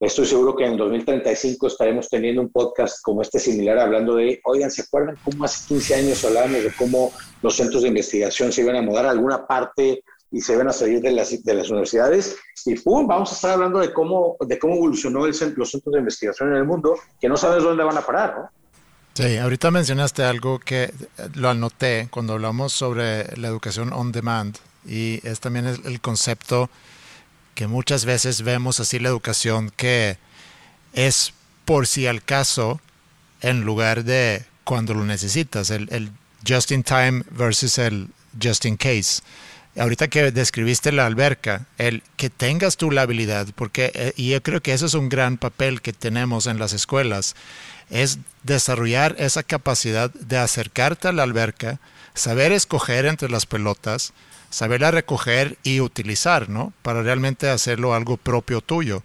[0.00, 4.70] Estoy seguro que en 2035 estaremos teniendo un podcast como este similar hablando de, oigan,
[4.70, 8.76] ¿se acuerdan cómo hace 15 años hablábamos de cómo los centros de investigación se iban
[8.76, 12.36] a mudar a alguna parte y se van a salir de las, de las universidades
[12.64, 13.08] y ¡pum!
[13.08, 16.58] Vamos a estar hablando de cómo, de cómo evolucionó el, los centros de investigación en
[16.58, 18.50] el mundo, que no sabes dónde van a parar, ¿no?
[19.14, 20.92] Sí, ahorita mencionaste algo que
[21.34, 26.70] lo anoté cuando hablamos sobre la educación on demand y es también el concepto
[27.58, 30.16] que muchas veces vemos así la educación que
[30.92, 31.32] es
[31.64, 32.80] por si al caso
[33.40, 36.12] en lugar de cuando lo necesitas, el, el
[36.46, 39.22] just in time versus el just in case.
[39.76, 44.40] Ahorita que describiste la alberca, el que tengas tú la habilidad, porque eh, y yo
[44.40, 47.34] creo que eso es un gran papel que tenemos en las escuelas,
[47.90, 51.80] es desarrollar esa capacidad de acercarte a la alberca,
[52.14, 54.12] saber escoger entre las pelotas,
[54.50, 56.72] saberla recoger y utilizar, ¿no?
[56.82, 59.02] Para realmente hacerlo algo propio tuyo.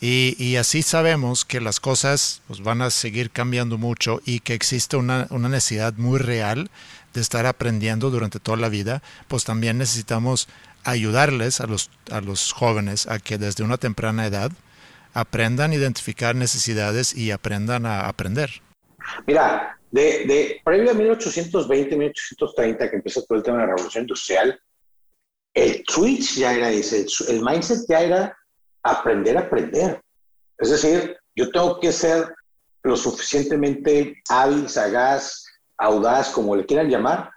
[0.00, 4.98] Y, así sabemos que las cosas pues, van a seguir cambiando mucho y que existe
[4.98, 6.70] una, una, necesidad muy real
[7.14, 10.46] de estar aprendiendo durante toda la vida, pues también necesitamos
[10.82, 14.52] ayudarles a los, a los jóvenes a que desde una temprana edad
[15.14, 18.60] aprendan a identificar necesidades y aprendan a aprender.
[19.26, 24.02] Mira, de, de previo a 1820, 1830, que empezó todo el tema de la revolución
[24.02, 24.60] industrial,
[25.54, 28.38] el switch ya era ese, el mindset ya era
[28.82, 30.02] aprender a aprender.
[30.58, 32.34] Es decir, yo tengo que ser
[32.82, 35.46] lo suficientemente hábil, sagaz,
[35.78, 37.30] audaz, como le quieran llamar,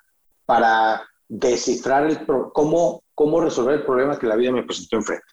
[0.46, 5.26] para descifrar el cómo, cómo resolver el problema que la vida me presentó enfrente.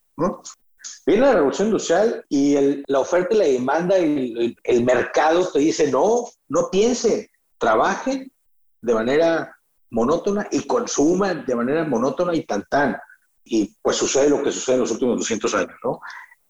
[1.06, 5.90] Viene la revolución industrial y la oferta y la demanda y el, mercado te dice,
[5.90, 8.30] no, no piense, trabaje
[8.80, 9.56] de manera
[9.90, 12.96] monótona y consuma de manera monótona y tan tan.
[13.44, 16.00] Y pues sucede lo que sucede en los últimos 200 años, ¿no?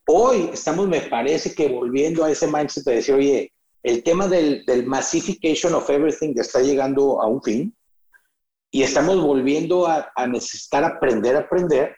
[0.07, 4.65] Hoy estamos, me parece que volviendo a ese mindset de decir, oye, el tema del,
[4.67, 7.75] del massification of everything está llegando a un fin
[8.75, 11.95] y estamos volviendo a, necesitar aprender a aprender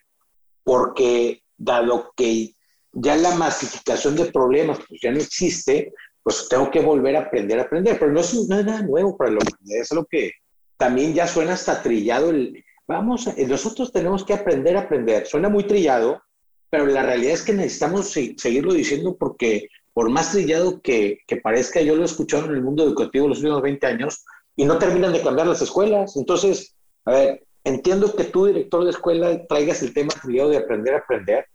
[0.62, 2.55] porque dado que
[2.92, 7.59] ya la masificación de problemas pues, ya no existe, pues tengo que volver a aprender
[7.59, 7.99] a aprender.
[7.99, 10.33] Pero no es nada nuevo para la humanidad, es lo que
[10.77, 15.27] también ya suena hasta trillado el, vamos, nosotros tenemos que aprender a aprender.
[15.27, 16.23] Suena muy trillado,
[16.71, 21.81] pero la realidad es que necesitamos seguirlo diciendo porque por más trillado que, que, parezca,
[21.81, 25.12] yo lo he escuchado en el mundo educativo los últimos 20 años y no terminan
[25.12, 26.17] de cambiar las escuelas.
[26.17, 30.95] Entonces, a ver, entiendo que tú, director de escuela, traigas el tema trillado de aprender
[30.95, 31.47] a aprender,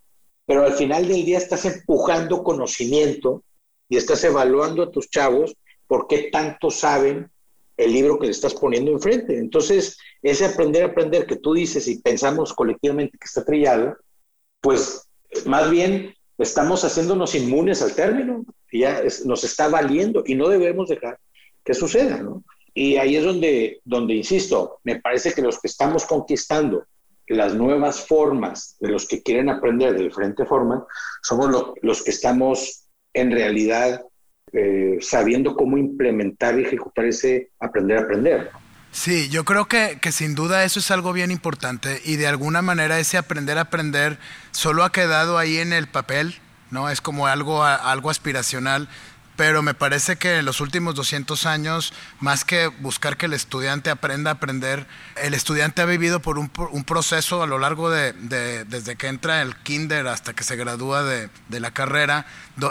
[0.46, 3.44] pero al final del día estás empujando conocimiento
[3.88, 5.56] y estás evaluando a tus chavos
[5.88, 7.31] por qué tanto saben
[7.84, 9.38] el libro que le estás poniendo enfrente.
[9.38, 13.98] Entonces, ese aprender a aprender que tú dices y pensamos colectivamente que está trillado,
[14.62, 15.08] pues
[15.46, 21.20] más bien estamos haciéndonos inmunes al término, ya nos está valiendo y no debemos dejar
[21.63, 22.44] que suceda, ¿no?
[22.74, 26.86] Y ahí es donde, donde, insisto, me parece que los que estamos conquistando
[27.28, 30.86] las nuevas formas de los que quieren aprender de diferente forma,
[31.22, 34.02] somos los que estamos en realidad
[34.54, 38.52] eh, sabiendo cómo implementar y ejecutar ese aprender a aprender.
[38.92, 42.62] Sí, yo creo que, que, sin duda eso es algo bien importante y de alguna
[42.62, 44.20] manera ese aprender a aprender
[44.52, 46.36] solo ha quedado ahí en el papel,
[46.72, 46.90] ¿no?
[46.90, 48.90] Es como algo, algo aspiracional,
[49.38, 53.90] pero me parece que en los últimos 200 años, más que buscar que el estudiante
[53.90, 54.86] aprenda a aprender,
[55.24, 59.42] el estudiante ha vivido por un, proceso a lo largo de, de, desde que entra
[59.42, 62.26] el kinder hasta que se gradúa de, de la carrera,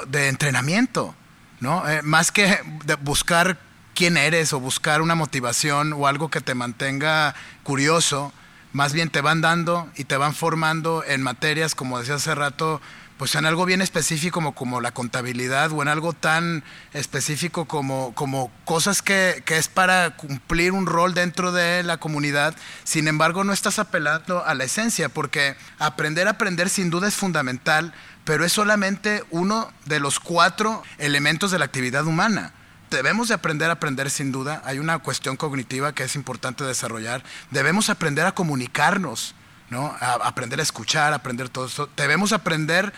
[0.09, 1.15] de entrenamiento.
[1.61, 1.89] ¿No?
[1.89, 2.59] Eh, más que
[3.03, 3.59] buscar
[3.95, 8.33] quién eres o buscar una motivación o algo que te mantenga curioso,
[8.73, 12.81] más bien te van dando y te van formando en materias, como decía hace rato,
[13.21, 18.15] pues en algo bien específico como, como la contabilidad o en algo tan específico como,
[18.15, 22.57] como cosas que, que, es para cumplir un rol dentro de la comunidad.
[22.83, 27.15] Sin embargo, no estás apelando a la esencia, porque aprender a aprender sin duda es
[27.15, 27.93] fundamental,
[28.25, 32.55] pero es solamente uno de los cuatro elementos de la actividad humana.
[32.91, 34.63] Debemos de aprender a aprender sin duda.
[34.65, 37.23] Hay una cuestión cognitiva que es importante desarrollar.
[37.51, 39.35] Debemos aprender a comunicarnos,
[39.71, 39.97] ¿no?
[40.01, 41.89] Aprender a escuchar, aprender todo eso.
[41.97, 42.93] Debemos aprender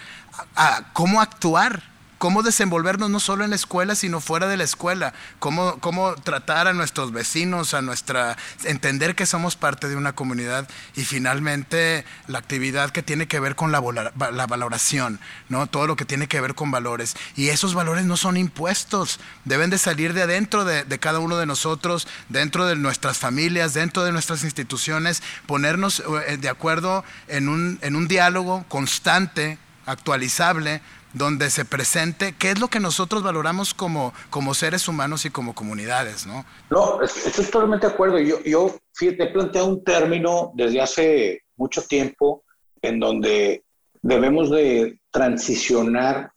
[0.57, 1.92] a cómo actuar
[2.23, 6.69] cómo desenvolvernos no solo en la escuela, sino fuera de la escuela, cómo, cómo tratar
[6.69, 12.39] a nuestros vecinos, a nuestra, entender que somos parte de una comunidad y finalmente la
[12.39, 15.67] actividad que tiene que ver con la, valoración, ¿no?
[15.67, 17.17] todo lo que tiene que ver con valores.
[17.35, 21.39] Y esos valores no son impuestos, deben de salir de adentro de, de cada uno
[21.39, 27.49] de nosotros, dentro de nuestras familias, dentro de nuestras instituciones, ponernos eh, de acuerdo en
[27.49, 30.81] un, en un diálogo constante, actualizable,
[31.13, 35.55] donde se presente qué es lo que nosotros valoramos como, como seres humanos y como
[35.55, 36.45] comunidades, ¿no?
[36.71, 38.19] No, estoy totalmente de acuerdo.
[38.19, 42.45] Yo, yo fíjate, he planteado un término desde hace mucho tiempo
[42.81, 43.65] en donde
[44.01, 46.33] debemos de transicionar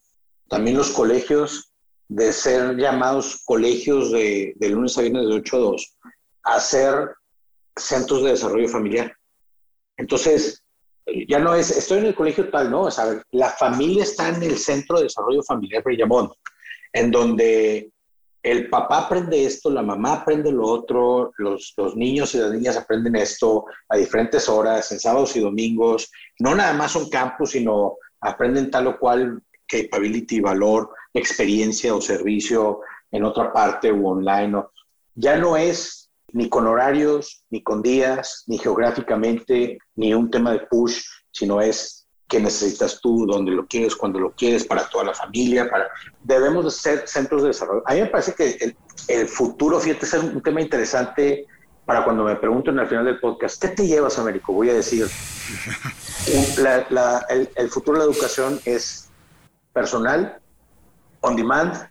[0.49, 1.71] también los colegios
[2.07, 5.97] de ser llamados colegios de, de lunes a viernes de 8 a 2
[6.43, 7.15] a ser
[7.75, 9.15] centros de desarrollo familiar.
[9.97, 10.63] Entonces,
[11.27, 12.97] ya no es, estoy en el colegio tal, no, es,
[13.31, 16.31] la familia está en el centro de desarrollo familiar Brillamón,
[16.93, 17.91] en donde
[18.41, 22.77] el papá aprende esto, la mamá aprende lo otro, los, los, niños y las niñas
[22.77, 26.11] aprenden esto a diferentes horas, en sábados y domingos.
[26.37, 32.81] No nada más son campus, sino aprenden tal o cual capability, valor, experiencia o servicio
[33.11, 34.61] en otra parte o online.
[35.15, 40.59] Ya no es ni con horarios, ni con días, ni geográficamente, ni un tema de
[40.69, 45.13] push, sino es que necesitas tú, dónde lo quieres, cuando lo quieres, para toda la
[45.13, 45.69] familia.
[45.69, 45.87] Para...
[46.23, 47.83] Debemos de ser centros de desarrollo.
[47.85, 48.75] A mí me parece que el,
[49.07, 51.45] el futuro, fíjate, es un tema interesante
[51.85, 54.53] para cuando me pregunten al final del podcast, ¿qué te llevas, Américo?
[54.53, 55.07] Voy a decir,
[56.27, 59.09] el, el, futuro de la educación es
[59.71, 60.39] personal,
[61.21, 61.89] on demand,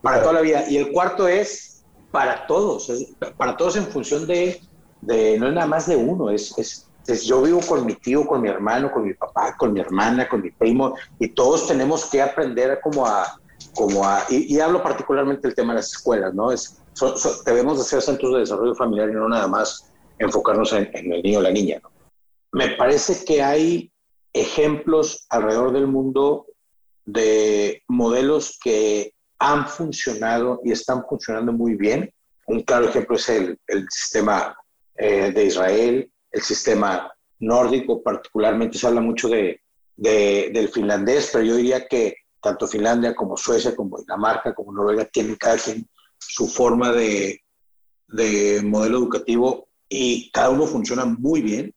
[0.00, 0.64] para toda la vida.
[0.68, 1.71] Y el cuarto es
[2.12, 2.92] para todos,
[3.36, 4.60] para todos en función de,
[5.00, 6.86] de, no es nada más de uno, es, es
[7.24, 10.42] yo vivo con mi tío, con mi hermano, con mi papá, con mi hermana, con
[10.42, 13.40] mi primo, y todos tenemos que aprender como a,
[13.74, 16.52] como a, y, hablo particularmente del tema de las escuelas, ¿no?
[16.52, 16.80] Es,
[17.44, 21.40] debemos de ser centros de desarrollo familiar y no nada más enfocarnos en, el niño
[21.40, 21.90] o la niña, ¿no?
[22.52, 23.90] Me parece que hay
[24.34, 26.46] ejemplos alrededor del mundo
[27.06, 32.08] de modelos que han funcionado y están funcionando muy bien.
[32.46, 34.56] Un claro ejemplo es el, el sistema
[34.96, 39.60] eh, de Israel, el sistema nórdico, particularmente se habla mucho de,
[39.96, 45.34] del finlandés, pero yo diría que tanto Finlandia como Suecia, como Dinamarca, como Noruega, tienen
[45.36, 45.88] cada quien
[46.18, 47.42] su forma de,
[48.08, 51.74] de modelo educativo y cada uno funciona muy bien.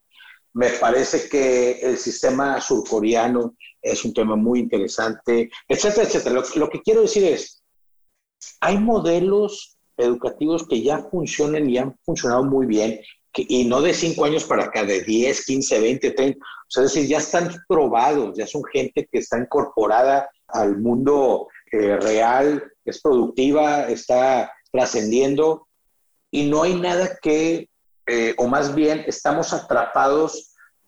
[0.56, 6.34] Me parece que el sistema surcoreano es un tema muy interesante, etcétera, etcétera.
[6.36, 7.62] Lo, lo que quiero decir es,
[8.60, 13.00] hay modelos educativos que ya funcionan y han funcionado muy bien
[13.36, 16.38] y no de cinco años para acá, de 10, 15, 20, 30.
[16.38, 21.48] O sea, es decir, ya están probados, ya son gente que está incorporada al mundo
[21.72, 25.68] eh, real, es productiva, está trascendiendo
[26.30, 27.68] y no hay nada que,
[28.06, 30.45] eh, o más bien estamos atrapados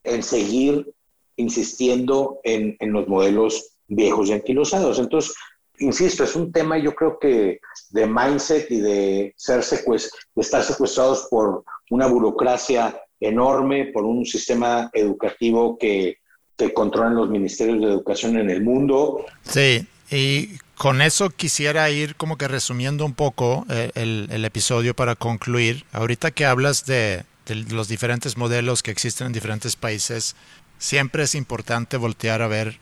[0.09, 0.93] en seguir
[1.37, 4.99] insistiendo en, en los modelos viejos y anquilosados.
[4.99, 5.35] Entonces,
[5.79, 9.97] insisto, es un tema yo creo que de mindset y de, ser de
[10.37, 16.19] estar secuestrados por una burocracia enorme, por un sistema educativo que,
[16.57, 19.25] que controlan los ministerios de educación en el mundo.
[19.43, 24.95] Sí, y con eso quisiera ir como que resumiendo un poco eh, el, el, episodio
[24.95, 25.85] para concluir.
[25.93, 27.25] Ahorita que hablas de,
[27.55, 30.37] los diferentes modelos que existen en diferentes países,
[30.79, 32.79] siempre es importante voltear a ver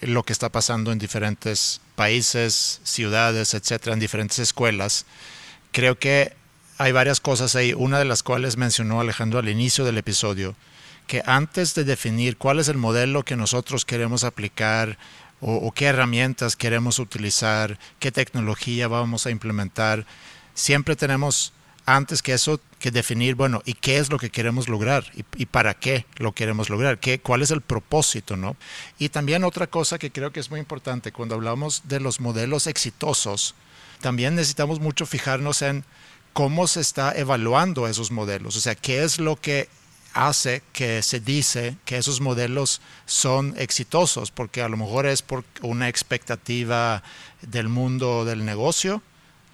[0.00, 5.06] lo que está pasando en diferentes países, ciudades, etcétera, en diferentes escuelas.
[5.70, 6.34] Creo que
[6.78, 10.56] hay varias cosas ahí, una de las cuales mencionó Alejandro al inicio del episodio,
[11.06, 14.98] que antes de definir cuál es el modelo que nosotros queremos aplicar
[15.40, 20.06] o qué herramientas queremos utilizar, qué tecnología vamos a implementar,
[20.54, 21.52] siempre tenemos
[21.86, 25.04] antes que eso, que definir, bueno, ¿y qué es lo que queremos lograr?
[25.14, 26.98] ¿Y, para qué lo queremos lograr?
[26.98, 28.36] ¿Qué, ¿Cuál es el propósito?
[28.36, 28.56] ¿no?
[28.98, 32.66] Y también otra cosa que creo que es muy importante, cuando hablamos de los modelos
[32.66, 33.54] exitosos,
[34.00, 35.84] también necesitamos mucho fijarnos en
[36.32, 39.68] cómo se está evaluando esos modelos, o sea, qué es lo que
[40.14, 45.44] hace que se dice que esos modelos son exitosos, porque a lo mejor es por
[45.62, 47.02] una expectativa
[47.42, 49.02] del mundo del negocio,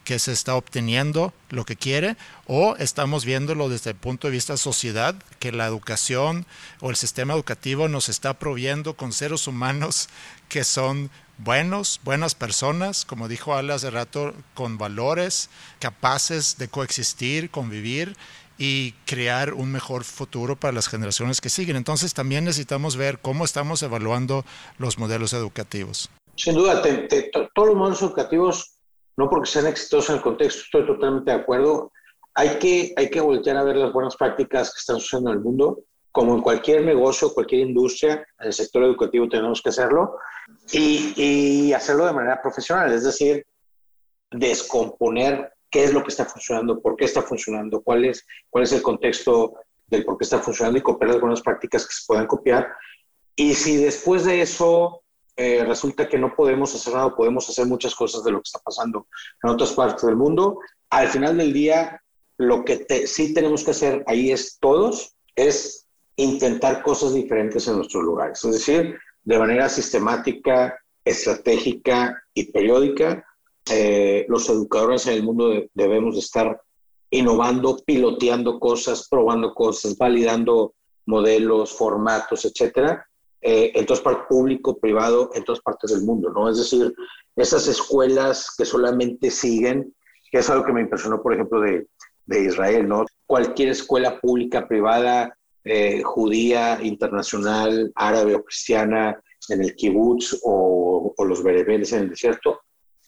[0.08, 4.56] que se está obteniendo lo que quiere o estamos viéndolo desde el punto de vista
[4.56, 6.46] sociedad, que la educación
[6.80, 10.08] o el sistema educativo nos está proviendo con seres humanos
[10.48, 17.50] que son buenos, buenas personas, como dijo Ale hace rato, con valores, capaces de coexistir,
[17.50, 18.16] convivir
[18.56, 21.76] y crear un mejor futuro para las generaciones que siguen.
[21.76, 24.46] Entonces también necesitamos ver cómo estamos evaluando
[24.78, 26.08] los modelos educativos.
[26.34, 28.77] Sin duda, todos los modelos educativos
[29.18, 31.90] no porque sean exitosos en el contexto, estoy totalmente de acuerdo.
[32.34, 35.42] Hay que, hay que voltear a ver las buenas prácticas que están sucediendo en el
[35.42, 35.80] mundo.
[36.12, 40.14] Como en cualquier negocio, cualquier industria, en el sector educativo tenemos que hacerlo
[40.72, 43.44] y, hacerlo de manera profesional, es decir,
[44.30, 48.72] descomponer qué es lo que está funcionando, por qué está funcionando, cuál es, cuál es
[48.72, 49.54] el contexto
[49.88, 52.68] del por qué está funcionando y copiar las buenas prácticas que se puedan copiar.
[53.34, 55.02] Y si después de eso
[55.40, 58.58] eh, resulta que no podemos hacer nada, podemos hacer muchas cosas de lo que está
[58.58, 59.06] pasando
[59.40, 60.58] en otras partes del mundo.
[60.90, 62.02] Al final del día,
[62.38, 65.86] lo que sí tenemos que hacer ahí es todos, es
[66.16, 68.44] intentar cosas diferentes en nuestros lugares.
[68.44, 73.24] Es decir, de manera sistemática, estratégica y periódica,
[73.70, 76.60] eh, los educadores en el mundo debemos estar
[77.10, 80.74] innovando, piloteando cosas, probando cosas, validando
[81.06, 83.07] modelos, formatos, etcétera,
[83.40, 86.48] eh, en todas partes, público, privado, en todas partes del mundo, ¿no?
[86.48, 86.94] Es decir,
[87.36, 89.94] esas escuelas que solamente siguen,
[90.30, 91.86] que es algo que me impresionó, por ejemplo, de,
[92.26, 93.06] de Israel, ¿no?
[93.26, 101.24] Cualquier escuela pública, privada, eh, judía, internacional, árabe o cristiana, en el kibutz o, o
[101.24, 102.60] los bereberes en el desierto,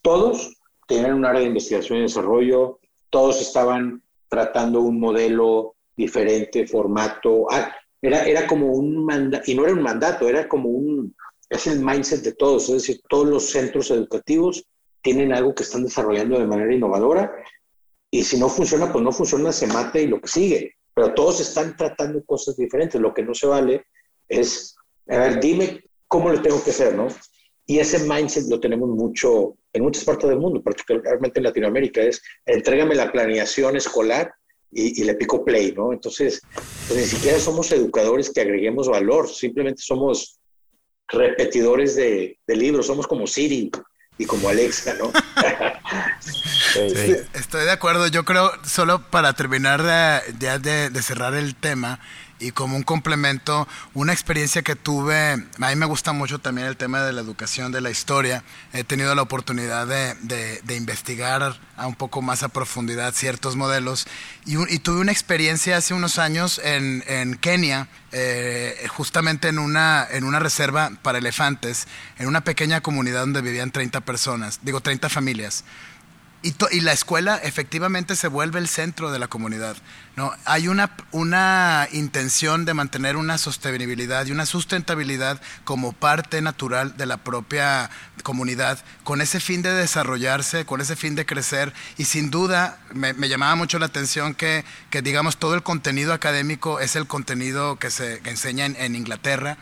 [0.03, 0.57] todos
[0.87, 2.79] tenían un área de investigación y desarrollo,
[3.11, 7.47] todos estaban tratando un modelo diferente, formato.
[7.51, 11.15] Ah, era, era como un mandato, y no era un mandato, era como un,
[11.49, 14.65] es el mindset de todos, es decir, todos los centros educativos
[15.03, 17.33] tienen algo que están desarrollando de manera innovadora
[18.11, 20.75] y si no funciona, pues no funciona, se mata y lo que sigue.
[20.95, 23.01] Pero todos están tratando cosas diferentes.
[23.01, 23.85] Lo que no se vale
[24.29, 24.75] es,
[25.09, 27.07] a ver, dime cómo lo tengo que hacer, ¿no?
[27.67, 32.21] Y ese mindset lo tenemos mucho en muchas partes del mundo, particularmente en Latinoamérica, es
[32.45, 34.33] entrégame la planeación escolar
[34.73, 35.93] y, le pico play, ¿no?
[35.93, 36.41] Entonces,
[36.87, 40.39] pues ni siquiera somos educadores que agreguemos valor, simplemente somos
[41.09, 43.71] repetidores de, libros, somos como Siri
[44.17, 45.13] y como Alexa, ¿no?
[47.35, 49.83] Estoy de acuerdo, yo creo, solo para terminar
[50.39, 52.01] ya de cerrar el tema,
[52.41, 56.77] y como un complemento, una experiencia que tuve, a mí me gusta mucho también el
[56.77, 58.43] tema de la educación, de la historia.
[58.73, 64.07] He tenido la oportunidad de, de, investigar a un poco más a profundidad ciertos modelos
[64.47, 70.07] y, y tuve una experiencia hace unos años en, en Kenia, eh, justamente en una,
[70.11, 71.87] en una reserva para elefantes,
[72.19, 75.65] en una pequeña comunidad donde vivían 30 personas, digo 30 familias.
[76.43, 79.77] Y, la escuela efectivamente se vuelve el centro de la comunidad.
[80.17, 80.33] ¿no?
[80.47, 87.05] Hay una, una intención de mantener una sostenibilidad y una sustentabilidad como parte natural de
[87.05, 87.91] la propia
[88.23, 91.75] comunidad, con ese fin de desarrollarse, con ese fin de crecer.
[91.99, 96.81] Y sin duda me, llamaba mucho la atención que, que, digamos, todo el contenido académico
[96.81, 99.59] es el contenido que se enseña en, Inglaterra.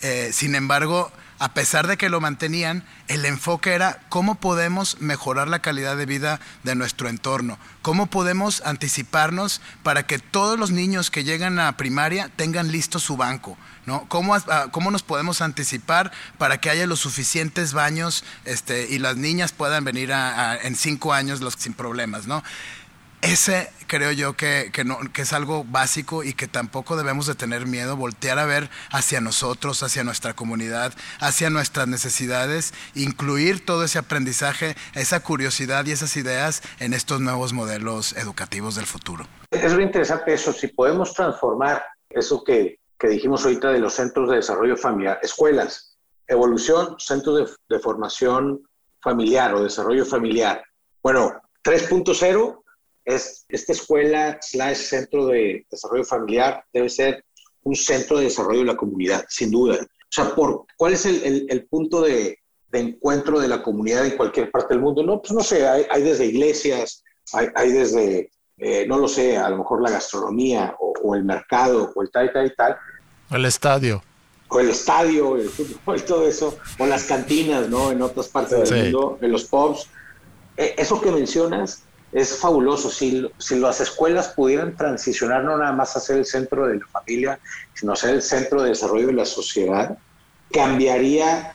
[0.00, 1.12] Eh, sin embargo,
[1.42, 6.06] a pesar de que lo mantenían, el enfoque era cómo podemos mejorar la calidad de
[6.06, 11.76] vida de nuestro entorno, cómo podemos anticiparnos para que todos los niños que llegan a
[11.76, 13.58] primaria tengan listo su banco.
[13.84, 14.08] ¿No?
[14.08, 19.16] ¿Cómo, ah, ¿Cómo, nos podemos anticipar para que haya los suficientes baños este, y las
[19.16, 22.28] niñas puedan venir en cinco años los, sin problemas?
[22.28, 22.44] ¿no?
[23.22, 27.66] Ese creo yo que, no, que es algo básico y que tampoco debemos de tener
[27.66, 33.98] miedo, voltear a ver hacia nosotros, hacia nuestra comunidad, hacia nuestras necesidades, incluir todo ese
[33.98, 39.26] aprendizaje, esa curiosidad y esas ideas en estos nuevos modelos educativos del futuro.
[39.50, 44.30] Es muy interesante eso, si podemos transformar eso que, que dijimos ahorita de los centros
[44.30, 48.62] de desarrollo familiar, escuelas, evolución, centros de, de formación
[49.02, 50.64] familiar o desarrollo familiar.
[51.02, 52.61] Bueno, 3.0
[53.04, 57.24] es, esta escuela slash centro de desarrollo familiar debe ser
[57.64, 59.74] un centro de desarrollo de la comunidad, sin duda.
[59.74, 62.38] O sea, por, ¿cuál es el, el, punto de,
[62.70, 65.02] de, encuentro de la comunidad en cualquier parte del mundo?
[65.02, 69.36] No, pues no sé, hay, hay desde iglesias, hay, hay desde, eh, no lo sé,
[69.36, 72.76] a lo mejor la gastronomía o, el mercado o el tal y tal y tal.
[73.30, 74.02] El estadio.
[74.48, 77.90] O el estadio, el fútbol, todo eso, o las cantinas, ¿no?
[77.90, 79.88] En otras partes del mundo, en los pubs.
[80.56, 82.90] Eh, eso que mencionas es fabuloso.
[82.90, 86.86] Si, si las escuelas pudieran transicionar no nada más a ser el centro de la
[86.86, 87.40] familia,
[87.74, 89.98] sino ser el centro de desarrollo de la sociedad,
[90.52, 91.54] cambiaría,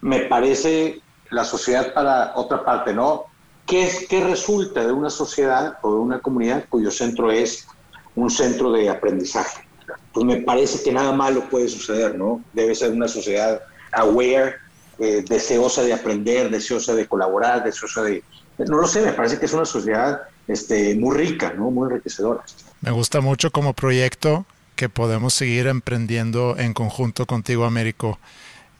[0.00, 1.00] me parece,
[1.30, 3.24] la sociedad para otra parte, ¿no?
[3.66, 7.66] ¿Qué, es, ¿Qué resulta de una sociedad o de una comunidad cuyo centro es
[8.14, 9.68] un centro de aprendizaje?
[10.12, 12.42] Pues me parece que nada malo puede suceder, ¿no?
[12.52, 13.60] Debe ser una sociedad
[13.92, 14.56] aware,
[14.98, 18.24] eh, deseosa de aprender, deseosa de colaborar, deseosa de,
[18.66, 21.70] no lo sé, me parece que es una sociedad este, muy rica, ¿no?
[21.70, 22.42] muy enriquecedora.
[22.80, 28.18] Me gusta mucho como proyecto que podemos seguir emprendiendo en conjunto contigo, Américo.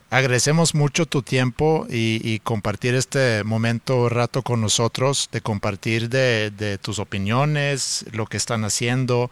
[0.09, 6.77] Agradecemos mucho tu tiempo y, compartir este momento rato con nosotros, de compartir de, de
[6.79, 9.29] tus opiniones, lo que están haciendo.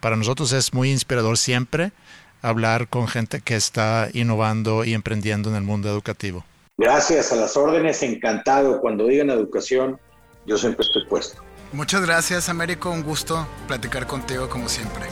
[0.00, 1.92] Para nosotros es muy inspirador siempre
[2.40, 6.44] hablar con gente que está innovando y emprendiendo en el mundo educativo.
[6.78, 8.80] Gracias, a las órdenes, encantado.
[8.80, 9.98] Cuando digan educación,
[10.46, 11.42] yo siempre estoy puesto.
[11.72, 12.90] Muchas gracias, Américo.
[12.90, 15.06] Un gusto platicar contigo como siempre.